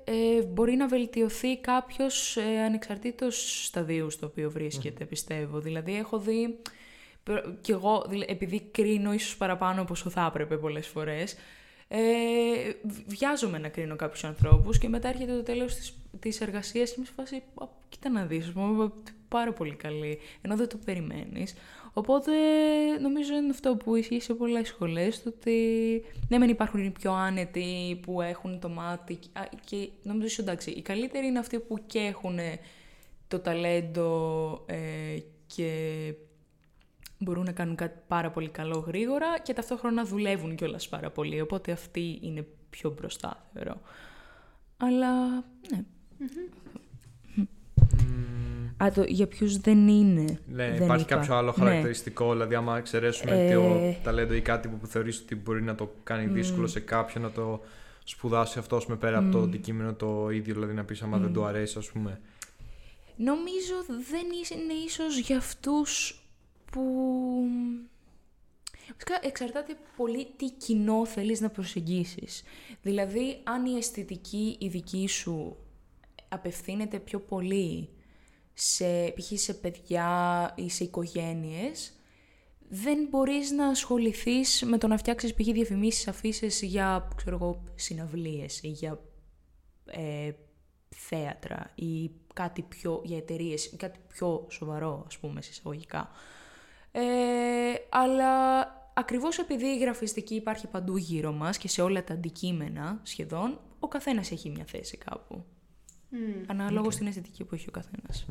[0.03, 5.59] ε, μπορεί να βελτιωθεί κάποιος ε, ανεξαρτήτως σταδίου στο οποίο βρίσκεται, πιστεύω.
[5.59, 6.59] Δηλαδή έχω δει
[7.61, 11.35] και εγώ, επειδή κρίνω ίσως παραπάνω από όσο θα έπρεπε πολλές φορές,
[11.87, 11.97] ε,
[13.05, 17.05] βιάζομαι να κρίνω κάποιους ανθρώπους και μετά έρχεται το τέλος της, της εργασίας και είμαι
[17.05, 17.43] σε φάση,
[17.89, 18.53] κοίτα να δεις,
[19.27, 21.55] πάρα πολύ καλή, ενώ δεν το περιμένεις.
[21.97, 22.31] Οπότε
[23.01, 25.59] νομίζω είναι αυτό που ισχύει σε πολλές σχολές, το ότι
[26.27, 29.19] ναι μεν υπάρχουν οι πιο άνετοι που έχουν το μάτι
[29.65, 32.39] και νομίζω εντάξει, οι καλύτεροι είναι αυτοί που και έχουν
[33.27, 35.17] το ταλέντο ε,
[35.55, 36.13] και
[37.19, 41.41] μπορούν να κάνουν κάτι πάρα πολύ καλό γρήγορα και ταυτόχρονα δουλεύουν κιόλας πάρα πολύ.
[41.41, 43.81] Οπότε αυτοί είναι πιο μπροστά, θεωρώ.
[44.77, 45.33] Αλλά,
[45.71, 45.83] ναι.
[48.83, 50.39] Α, το, για ποιους δεν είναι.
[50.47, 51.15] Ναι, δεν υπάρχει είπα.
[51.15, 51.63] κάποιο άλλο Ναι.
[51.65, 55.93] χαρακτηριστικό, δηλαδή άμα εξαιρέσουμε Ε, το ταλέντο ή κάτι που θεωρείς ότι μπορεί να το
[56.03, 57.61] κάνει δύσκολο σε κάποιον να το
[58.03, 61.45] σπουδάσει αυτός με πέρα από το αντικείμενο το ίδιο, δηλαδή να πεις άμα δεν του
[61.45, 62.21] αρέσει ας πούμε.
[63.15, 64.25] Νομίζω δεν
[64.59, 66.19] είναι ίσως για αυτούς
[66.71, 66.81] που...
[68.93, 72.43] Βασικά εξαρτάται πολύ τι κοινό θέλεις να προσεγγίσεις.
[72.81, 75.57] Δηλαδή, αν η αισθητική η δική σου
[76.29, 77.89] απευθύνεται πιο πολύ
[78.57, 79.39] σε, π.χ.
[79.39, 81.93] σε παιδιά ή σε οικογένειες,
[82.67, 85.51] δεν μπορείς να ασχοληθείς με το να φτιάξεις π.χ.
[85.51, 88.99] διαφημίσεις, αφήσεις για, ξέρω εγώ, συναυλίες ή για
[89.85, 90.31] ε,
[90.89, 96.09] θέατρα ή κάτι πιο για εταιρείες, κάτι πιο σοβαρό, ας πούμε, σε εισαγωγικά.
[96.91, 97.01] Ε,
[97.89, 98.59] αλλά
[98.93, 103.87] ακριβώς επειδή η γραφιστική υπάρχει παντού γύρω μας και σε όλα τα αντικείμενα σχεδόν, ο
[103.87, 105.45] καθένας έχει μια θέση κάπου.
[106.47, 108.25] Ανάλογα στην αισθητική που έχει ο καθένας.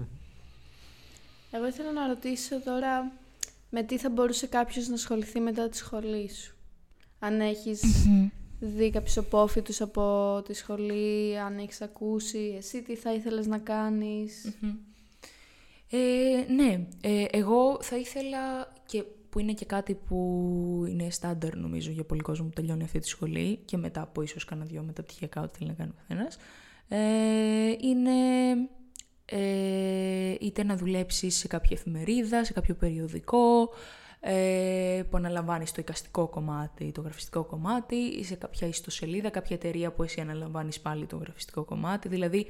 [1.50, 3.12] Εγώ ήθελα να ρωτήσω τώρα
[3.70, 6.54] με τι θα μπορούσε κάποιος να ασχοληθεί μετά τη σχολή σου.
[7.18, 7.82] Αν έχεις
[8.60, 14.58] δει κάποιους απόφοιτους από τη σχολή, αν έχεις ακούσει, εσύ τι θα ήθελες να κάνεις.
[15.90, 21.90] Ε, ναι, ε, εγώ θα ήθελα και που είναι και κάτι που είναι στάνταρ νομίζω
[21.90, 25.42] για πολλοί κόσμο που τελειώνει αυτή τη σχολή και μετά από ίσως κάνα δυο μεταπτυχιακά
[25.42, 26.36] ό,τι θέλει να κάνει ο καθένας,
[26.88, 26.98] ε,
[27.80, 28.10] είναι
[29.24, 33.70] ε, είτε να δουλέψεις σε κάποια εφημερίδα, σε κάποιο περιοδικό,
[34.20, 39.92] ε, που αναλαμβάνεις το εικαστικό κομμάτι, το γραφιστικό κομμάτι, ή σε κάποια ιστοσελίδα, κάποια εταιρεία
[39.92, 42.08] που εσύ αναλαμβάνεις πάλι το γραφιστικό κομμάτι.
[42.08, 42.46] Δηλαδή,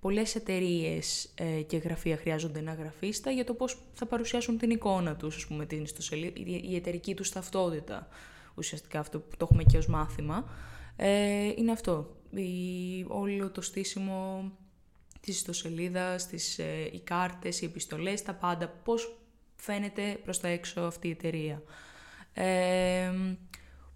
[0.00, 5.16] πολλές εταιρείες ε, και γραφεία χρειάζονται ένα γραφίστα για το πώς θα παρουσιάσουν την εικόνα
[5.16, 8.08] τους, ας πούμε, την ιστοσελίδα, η, η εταιρική τους ταυτότητα.
[8.54, 10.44] Ουσιαστικά αυτό που το έχουμε και ως μάθημα.
[10.96, 12.19] Ε, είναι αυτό.
[12.34, 14.50] Η, όλο το στήσιμο
[15.20, 18.68] της ιστοσελίδας, τις, ε, οι κάρτες, οι επιστολές, τα πάντα.
[18.68, 19.16] Πώς
[19.56, 21.62] φαίνεται προς τα έξω αυτή η εταιρεία.
[22.32, 23.12] Ε,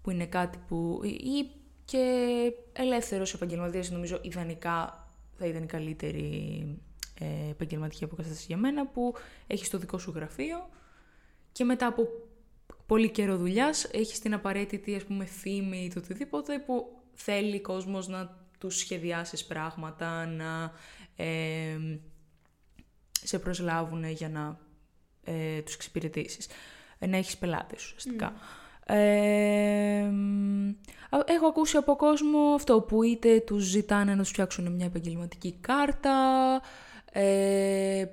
[0.01, 1.01] που είναι κάτι που...
[1.03, 1.49] ή
[1.85, 6.79] και ελεύθερος επαγγελματίας νομίζω ιδανικά θα ήταν η καλύτερη
[7.19, 9.13] ε, επαγγελματική αποκατάσταση για μένα που
[9.47, 10.69] έχεις το δικό σου γραφείο
[11.51, 12.07] και μετά από
[12.85, 18.07] πολύ καιρό δουλειάς έχεις την απαραίτητη ας πούμε φήμη ή το οτιδήποτε που θέλει κόσμος
[18.07, 20.71] να τους σχεδιάσεις πράγματα, να
[21.15, 21.77] ε,
[23.23, 24.59] σε προσλάβουν για να
[25.23, 26.47] ε, τους εξυπηρετήσεις.
[26.99, 28.33] Ε, να έχεις πελάτες ουσιαστικά.
[28.87, 30.11] Ε,
[31.25, 36.61] έχω ακούσει από κόσμο αυτό που είτε τους ζητάνε να τους φτιάξουν μια επαγγελματική κάρτα,
[37.11, 38.05] ε,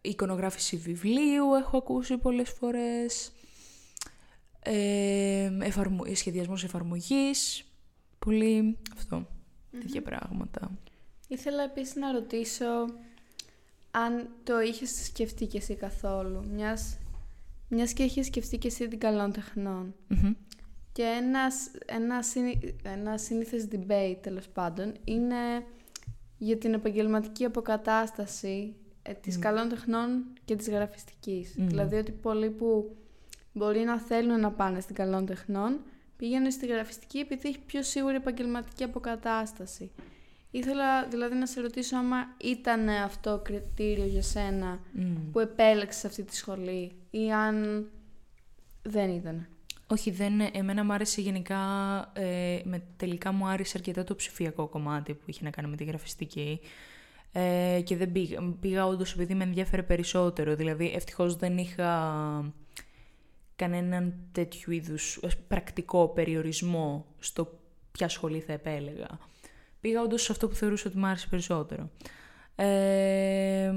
[0.00, 3.32] εικονογράφηση βιβλίου έχω ακούσει πολλές φορές,
[4.62, 7.69] ε, εφαρμο, σχεδιασμός εφαρμογής,
[8.26, 9.26] πολύ αυτό,
[9.70, 10.70] τέτοια πράγματα.
[11.28, 12.64] Ήθελα επίσης να ρωτήσω
[13.90, 16.98] αν το είχες σκεφτεί και εσύ καθόλου, μιας,
[17.68, 19.94] μιας και είχες σκεφτεί και εσύ την καλών τεχνών.
[20.08, 20.32] Μμμ.
[20.92, 25.36] Και ένας, ένα, συνη- ένα σύνηθες debate, τέλος πάντων, είναι
[26.38, 31.54] για την επαγγελματική αποκατάσταση ε, της καλών τεχνών και της γραφιστικής.
[31.56, 31.66] Μμμ.
[31.68, 32.96] Δηλαδή ότι πολλοί που
[33.52, 35.80] μπορεί να θέλουν να πάνε στην καλών τεχνών
[36.20, 39.90] πηγαίνουν στη γραφιστική επειδή έχει πιο σίγουρη επαγγελματική αποκατάσταση.
[40.50, 45.30] Ήθελα δηλαδή να σε ρωτήσω άμα ήταν αυτό κριτήριο για σένα Μμ.
[45.32, 47.86] που επέλεξες αυτή τη σχολή ή αν
[48.82, 49.48] δεν ήταν;
[49.86, 51.56] Όχι, δεν, εμένα μου άρεσε γενικά,
[52.12, 55.84] ε, με, τελικά μου άρεσε αρκετά το ψηφιακό κομμάτι που είχε να κάνει με τη
[55.84, 56.60] γραφιστική.
[57.32, 60.54] Ε, και δεν πήγα, πήγα όντως επειδή με ενδιαφέρε περισσότερο.
[60.54, 62.54] Δηλαδή, ευτυχώς δεν είχα
[63.60, 67.58] κανέναν τέτοιου είδους ας, πρακτικό περιορισμό στο
[67.92, 69.08] ποια σχολή θα επέλεγα.
[69.80, 71.90] Πήγα όντως σε αυτό που θεωρούσα ότι μου άρεσε περισσότερο.
[72.54, 73.74] Ε,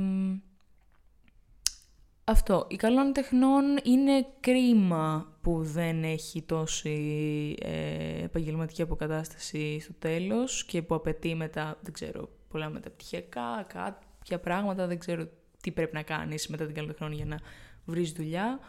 [2.23, 2.67] αυτό.
[2.69, 10.81] Η καλών τεχνών είναι κρίμα που δεν έχει τόση ε, επαγγελματική αποκατάσταση στο τέλος και
[10.81, 15.27] που απαιτεί μετά, δεν ξέρω, πολλά μεταπτυχιακά, κάποια πράγματα, δεν ξέρω
[15.61, 17.39] τι πρέπει να κάνεις μετά την καλών τεχνών για να
[17.85, 18.59] βρεις δουλειά.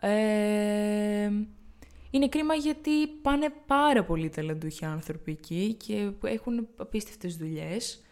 [0.00, 1.30] Ε,
[2.10, 8.02] είναι κρίμα γιατί πάνε πάρα πολύ ταλαντούχοι άνθρωποι εκεί και έχουν απίστευτες δουλειές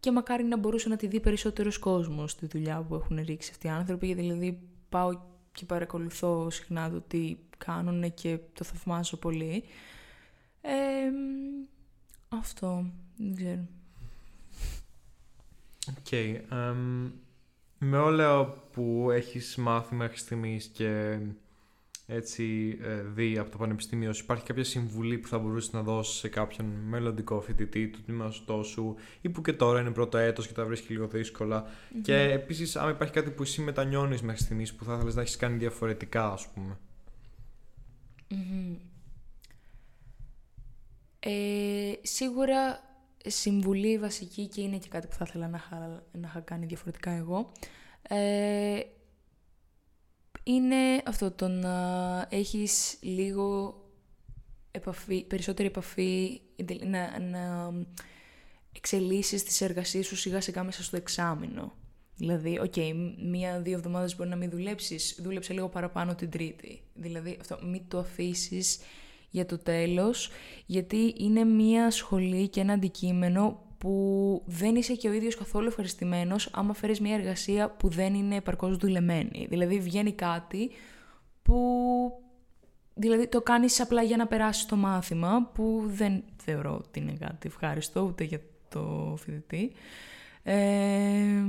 [0.00, 3.66] και μακάρι να μπορούσε να τη δει περισσότερος κόσμος τη δουλειά που έχουν ρίξει αυτοί
[3.66, 4.58] οι άνθρωποι γιατί δηλαδή
[4.88, 5.20] πάω
[5.52, 9.64] και παρακολουθώ συχνά το τι κάνουν και το θαυμάζω πολύ.
[10.60, 10.72] Ε,
[12.28, 13.66] αυτό, δεν ξέρω.
[15.88, 16.12] Οκ.
[16.12, 17.10] εμ,
[17.78, 21.18] με όλα που έχεις μάθει μέχρι στιγμής και
[22.10, 26.18] έτσι ε, δει από το Πανεπιστήμιο σου, υπάρχει κάποια συμβουλή που θα μπορούσες να δώσεις
[26.18, 30.52] σε κάποιον μελλοντικό φοιτητή του τμήματος σου ή που και τώρα είναι πρώτο έτος και
[30.52, 31.66] τα βρίσκει λίγο δύσκολα;
[32.02, 35.36] Και επίσης, αν υπάρχει κάτι που εσύ μετανιώνεις μέχρι στιγμής που θα ήθελες να έχεις
[35.36, 36.78] κάνει διαφορετικά, ας πούμε;
[41.20, 42.87] Ε, σίγουρα
[43.26, 47.10] συμβουλή βασική και είναι και κάτι που θα ήθελα να είχα, να είχα κάνει διαφορετικά
[47.10, 47.52] εγώ.
[48.02, 48.80] Ε,
[50.42, 53.76] είναι αυτό το να έχεις λίγο
[54.70, 56.40] επαφή, περισσότερη επαφή,
[56.84, 57.72] να, να
[58.72, 61.72] εξελίσσεις τις εργασίες σου σιγά σιγά μέσα στο εξάμηνο.
[62.16, 66.82] Δηλαδή, OK, okay, μία-δύο εβδομάδες μπορεί να μην δουλέψεις, δούλεψε λίγο παραπάνω την τρίτη.
[66.94, 68.78] Δηλαδή, αυτό, μην το αφήσεις
[69.30, 70.30] για το τέλος,
[70.66, 76.50] γιατί είναι μία σχολή και ένα αντικείμενο που δεν είσαι και ο ίδιος καθόλου ευχαριστημένος
[76.52, 79.46] άμα φέρεις μια εργασία που δεν είναι επαρκώς δουλεμένη.
[79.50, 80.70] Δηλαδή βγαίνει κάτι
[81.42, 81.58] που
[82.94, 87.48] δηλαδή το κάνεις απλά για να περάσεις το μάθημα που δεν θεωρώ ότι είναι κάτι
[87.48, 89.72] ευχάριστο ούτε για το φοιτητή.
[90.42, 91.44] Ε,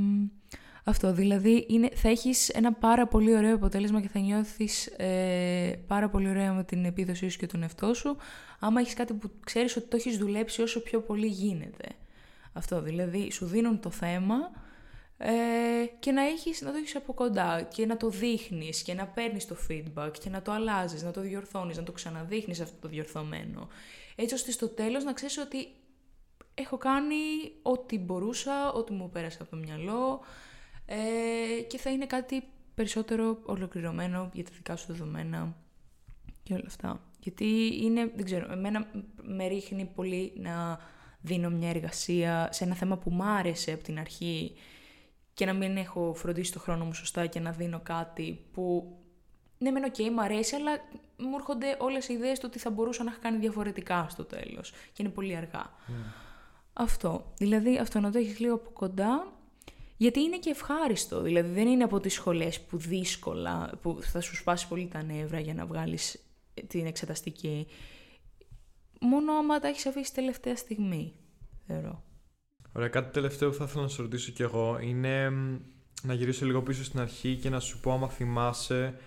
[0.89, 6.09] αυτό, δηλαδή είναι, θα έχεις ένα πάρα πολύ ωραίο αποτέλεσμα και θα νιώθεις ε, πάρα
[6.09, 8.17] πολύ ωραία με την επίδοσή σου και τον εαυτό σου
[8.59, 11.85] άμα έχεις κάτι που ξέρεις ότι το έχεις δουλέψει όσο πιο πολύ γίνεται.
[12.53, 14.51] Αυτό δηλαδή σου δίνουν το θέμα
[15.17, 15.31] ε,
[15.99, 19.47] και να, έχεις, να το έχεις από κοντά και να το δείχνεις και να παίρνεις
[19.47, 23.67] το feedback και να το αλλάζεις, να το διορθώνεις, να το ξαναδείχνεις αυτό το διορθωμένο.
[24.15, 25.67] Έτσι ώστε στο τέλος να ξέρεις ότι
[26.53, 27.15] έχω κάνει
[27.61, 30.21] ό,τι μπορούσα, ό,τι μου πέρασε από το μυαλό
[30.91, 32.43] ε, και θα είναι κάτι
[32.75, 35.55] περισσότερο ολοκληρωμένο για τα δικά σου δεδομένα
[36.43, 37.01] και όλα αυτά.
[37.19, 38.87] Γιατί είναι, δεν ξέρω, εμένα
[39.21, 40.79] με ρίχνει πολύ να
[41.21, 44.55] δίνω μια εργασία σε ένα θέμα που μ' άρεσε από την αρχή
[45.33, 48.95] και να μην έχω φροντίσει το χρόνο μου σωστά και να δίνω κάτι που
[49.57, 50.71] ναι μεν OK, okay, μου αρέσει, αλλά
[51.17, 54.71] μου έρχονται όλες οι ιδέες του ότι θα μπορούσα να έχω κάνει διαφορετικά στο τέλος
[54.71, 55.65] και είναι πολύ αργά.
[55.65, 55.91] Μμ.
[56.73, 57.33] Αυτό.
[57.37, 59.38] Δηλαδή αυτό να το έχεις λίγο από κοντά
[59.99, 61.21] γιατί είναι και ευχάριστο.
[61.21, 65.39] Δηλαδή δεν είναι από τις σχολές που δύσκολα, που θα σου σπάσει πολύ τα νεύρα
[65.39, 66.23] για να βγάλεις
[66.67, 67.67] την εξεταστική
[68.99, 71.13] μόνο άμα τα έχεις αφήσει τελευταία στιγμή,
[71.67, 72.03] θεωρώ.
[72.71, 75.29] Ωραία, κάτι τελευταίο που θα ήθελα να σου ρωτήσω κι εγώ είναι
[76.03, 78.99] να γυρίσω λίγο πίσω στην αρχή και να σου πω άμα θυμάσαι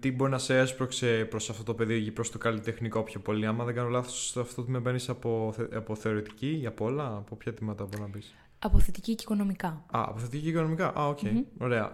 [0.00, 3.46] τι μπορεί να σε έσπρωξε προς αυτό το πεδίο ή προς το καλλιτεχνικό πιο πολύ.
[3.46, 7.54] Άμα δεν κάνω λάθος, αυτό με μπαίνεις από, από θεωρητική ή από όλα, από ποια
[7.54, 8.34] τμήματα μπορεί να μπεις;
[8.64, 9.68] Από θετική και οικονομικά.
[9.68, 10.98] Α, από θετική και οικονομικά.
[10.98, 11.18] Α, OK.
[11.22, 11.42] Okay.
[11.58, 11.90] Ωραία.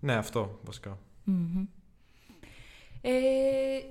[0.00, 0.98] ναι, αυτό βασικά.
[3.00, 3.10] Ε,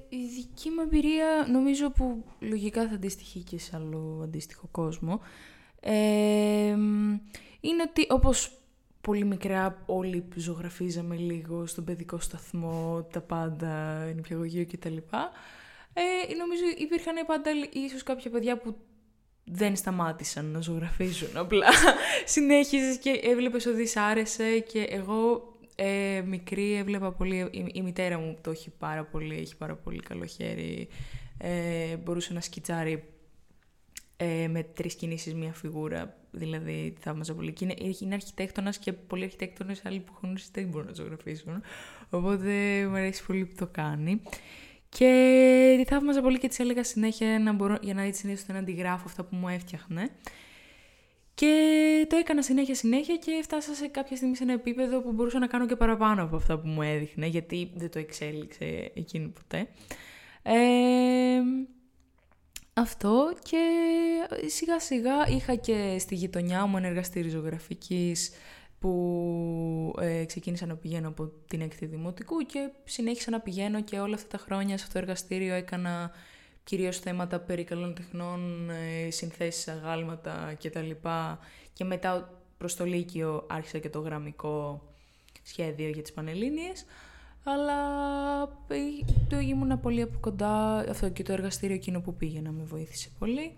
[0.10, 5.22] η δική μου εμπειρία νομίζω που λογικά θα αντιστοιχεί και σε άλλο αντίστοιχο κόσμο
[5.80, 6.76] ε,
[7.60, 8.58] είναι ότι όπως
[9.02, 14.98] πολύ μικρά όλοι ζωγραφίζαμε λίγο στον παιδικό σταθμό, τα πάντα, νηπιαγωγείο κτλ.
[15.94, 18.76] Ε, νομίζω υπήρχαν πάντα ίσως κάποια παιδιά που
[19.52, 21.38] δεν σταμάτησαν να ζωγραφίζουν.
[21.38, 21.68] Απλά
[22.26, 28.52] συνέχιζες και έβλεπες ότι άρεσε και εγώ ε, μικρή έβλεπα πολύ, η, μητέρα μου το
[28.52, 30.88] έχει πάρα πολύ, έχει πάρα πολύ καλό χέρι,
[31.38, 33.04] ε, μπορούσε να σκιτσάρει
[34.18, 37.54] ε, με τρεις κινήσεις μία φιγούρα, δηλαδή θαύμαζα πολύ.
[37.54, 41.62] Και είναι, είναι αρχιτέκτονας και πολλοί αρχιτέκτονες άλλοι που έχουν δεν μπορούν να ζωγραφίσουν,
[42.10, 44.22] οπότε μου αρέσει πολύ που το κάνει.
[44.90, 48.58] Και τη θαύμαζα πολύ και τη έλεγα συνέχεια να μπορώ, για να έτσι συνήθως να
[48.58, 50.10] αντιγράφω αυτά που μου έφτιαχνε.
[51.34, 55.40] Και το έκανα συνέχεια συνέχεια και φτάσα σε κάποια στιγμή σε ένα επίπεδο που μπορούσα
[55.40, 59.68] να κάνω και παραπάνω από αυτά που μου έδειχνε, γιατί δεν το εξέλιξε εκείνη ποτέ.
[60.44, 60.56] Ε,
[62.74, 63.58] αυτό και
[64.46, 68.32] σιγά σιγά είχα και στη γειτονιά μου ένα εργαστήριο ζωγραφικής
[68.80, 74.16] που ε, ξεκίνησα να πηγαίνω από την έκτη δημοτικού και συνέχισα να πηγαίνω και όλα
[74.16, 76.12] αυτά τα χρόνια σε αυτό το εργαστήριο έκανα
[76.64, 80.92] κυρίως θέματα περί καλών τεχνών, ε, συνθέσεις αγάλματα κτλ.
[81.74, 84.82] Και μετά προς το Λύκειο άρχισα και το γραμμικό
[85.44, 86.86] σχέδιο για τις Πανελλήνιες.
[87.44, 87.80] Αλλά
[88.68, 88.78] ε,
[89.30, 93.52] το ήμουν πολύ από κοντά, αυτό και το εργαστήριο εκείνο που πήγαινα με βοήθησε πολύ.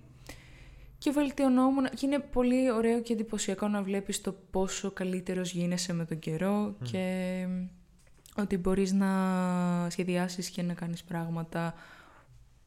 [1.00, 1.90] Και βελτιωνόμουν.
[1.90, 6.76] Και είναι πολύ ωραίο και εντυπωσιακό να βλέπεις το πόσο καλύτερος γίνεσαι με τον καιρό
[6.84, 7.48] και
[8.36, 9.10] ότι μπορείς να
[9.90, 11.74] σχεδιάσεις και να κάνεις πράγματα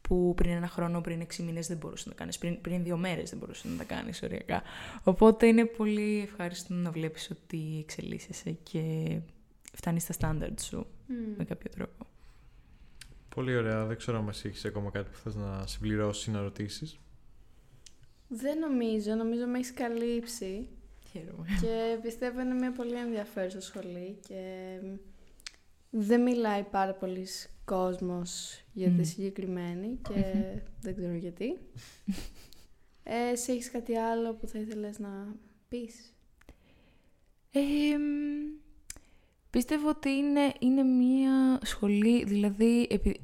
[0.00, 3.30] που πριν ένα χρόνο, πριν έξι μήνες δεν μπορούσες να κάνεις, πριν, πριν δύο μέρες
[3.30, 4.62] δεν μπορούσες να τα κάνεις οριακά.
[5.02, 9.16] Οπότε είναι πολύ ευχάριστο να βλέπεις ότι εξελίσσεσαι και
[9.72, 10.86] φτάνεις στα στάνταρτ σου
[11.36, 12.06] με κάποιο τρόπο.
[13.34, 13.84] Πολύ ωραία.
[13.84, 16.98] Δεν ξέρω αν εσύ έχεις ακόμα κάτι που θες να συμπληρώσεις ή να ρωτήσεις.
[18.34, 19.14] Δεν νομίζω.
[19.14, 20.68] Νομίζω με έχεις καλύψει.
[21.12, 21.46] Χαίρομαι.
[21.60, 24.44] Και πιστεύω είναι μια πολύ ενδιαφέρουσα σχολή και
[25.90, 29.02] δεν μιλάει πάρα πολύς κόσμος για τη Μμ.
[29.04, 30.24] συγκεκριμένη και
[30.80, 31.58] δεν ξέρω γιατί.
[33.02, 35.34] Ε, εσύ έχεις κάτι άλλο που θα ήθελες να
[35.68, 36.14] πεις;
[37.52, 37.60] Ε,
[37.98, 38.60] μ,
[39.50, 43.20] πίστευω ότι είναι, είναι μία σχολή, δηλαδή επει-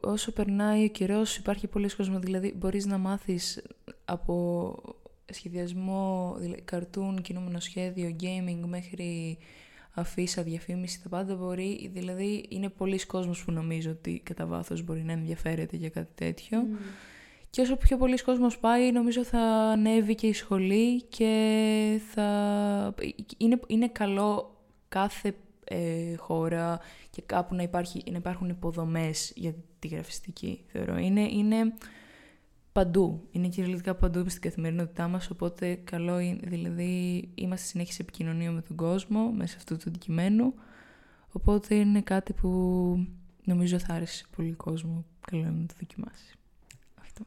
[0.00, 3.62] όσο περνάει ο καιρός υπάρχει πολλοί κόσμο, δηλαδή μπορείς να μάθεις
[4.06, 4.76] από
[5.32, 9.38] σχεδιασμό, δηλαδή, καρτούν, κινούμενο σχέδιο, gaming μέχρι
[9.94, 15.02] αφίσα, διαφήμιση, τα πάντα μπορεί, δηλαδή είναι πολλοί κόσμος που νομίζω ότι κατά βάθος μπορεί
[15.02, 16.60] να ενδιαφέρεται για κάτι τέτοιο.
[16.60, 16.74] Μμ.
[17.50, 22.94] Και όσο πιο πολλοί κόσμος πάει, νομίζω θα ανέβει και η σχολή και θα...
[23.36, 24.56] Είναι, είναι καλό
[24.88, 25.34] κάθε
[25.64, 26.80] ε, χώρα
[27.10, 30.96] και κάπου να, υπάρχει, να υπάρχουν υποδομές για τη γραφιστική, θεωρώ.
[30.98, 31.72] Είναι, είναι
[32.76, 33.28] παντού.
[33.30, 38.62] Είναι κυριολεκτικά παντού στην καθημερινότητά μας, οπότε καλό είναι, δηλαδή είμαστε συνέχεια σε επικοινωνία με
[38.62, 40.54] τον κόσμο μέσα αυτού του αντικειμένου,
[41.32, 42.50] οπότε είναι κάτι που
[43.44, 45.04] νομίζω θα άρεσε σε πολύ κόσμο.
[45.30, 46.34] Καλό είναι να το δοκιμάσει.
[47.02, 47.24] Αυτό.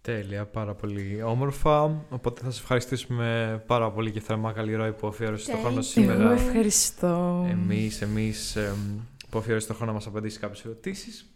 [0.00, 2.04] Τέλεια, πάρα πολύ όμορφα.
[2.10, 5.78] Οπότε θα σε ευχαριστήσουμε πάρα πολύ και θερμά καλή ροή που αφιέρωσε το Thank χρόνο
[5.78, 5.84] you.
[5.84, 6.22] σήμερα.
[6.22, 7.46] Εγώ ευχαριστώ.
[7.50, 11.29] Εμείς, εμείς εμ, που αφιέρωσε το χρόνο να μας απαντήσει κάποιες ερωτήσεις.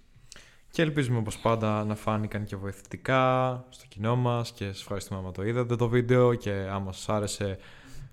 [0.74, 5.32] Και ελπίζουμε όπως πάντα να φάνηκαν και βοηθητικά στο κοινό μας και σας ευχαριστούμε άμα
[5.32, 7.58] το είδατε το βίντεο και άμα σας άρεσε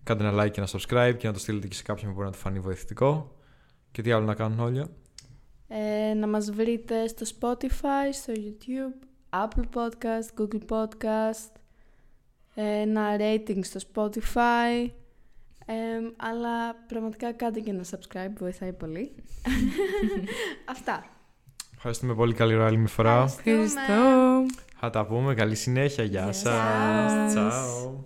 [0.03, 2.26] κάντε ένα like και ένα subscribe και να το στείλετε και σε κάποιον που μπορεί
[2.26, 3.36] να του φανεί βοηθητικό.
[3.91, 4.86] Και τι άλλο να κάνουν όλοι;
[5.68, 11.51] Ε, να μας βρείτε στο Spotify, στο YouTube, Apple Podcast, Google Podcast,
[12.55, 14.89] ε, ένα rating στο Spotify,
[15.66, 15.76] ε,
[16.18, 19.16] αλλά πραγματικά κάντε και ένα subscribe, βοηθάει πολύ.
[20.72, 21.20] Αυτά.
[21.84, 23.24] Ευχαριστούμε πολύ καλή ροή άλλη μια φορά.
[23.24, 23.82] Ευχαριστώ.
[24.80, 25.34] Θα τα πούμε.
[25.34, 26.04] Καλή συνέχεια.
[26.04, 26.42] Γεια Γεια σας.
[26.44, 27.32] σας.
[27.34, 28.06] Τσάου.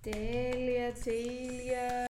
[0.00, 1.92] Τέλεια, τέλεια.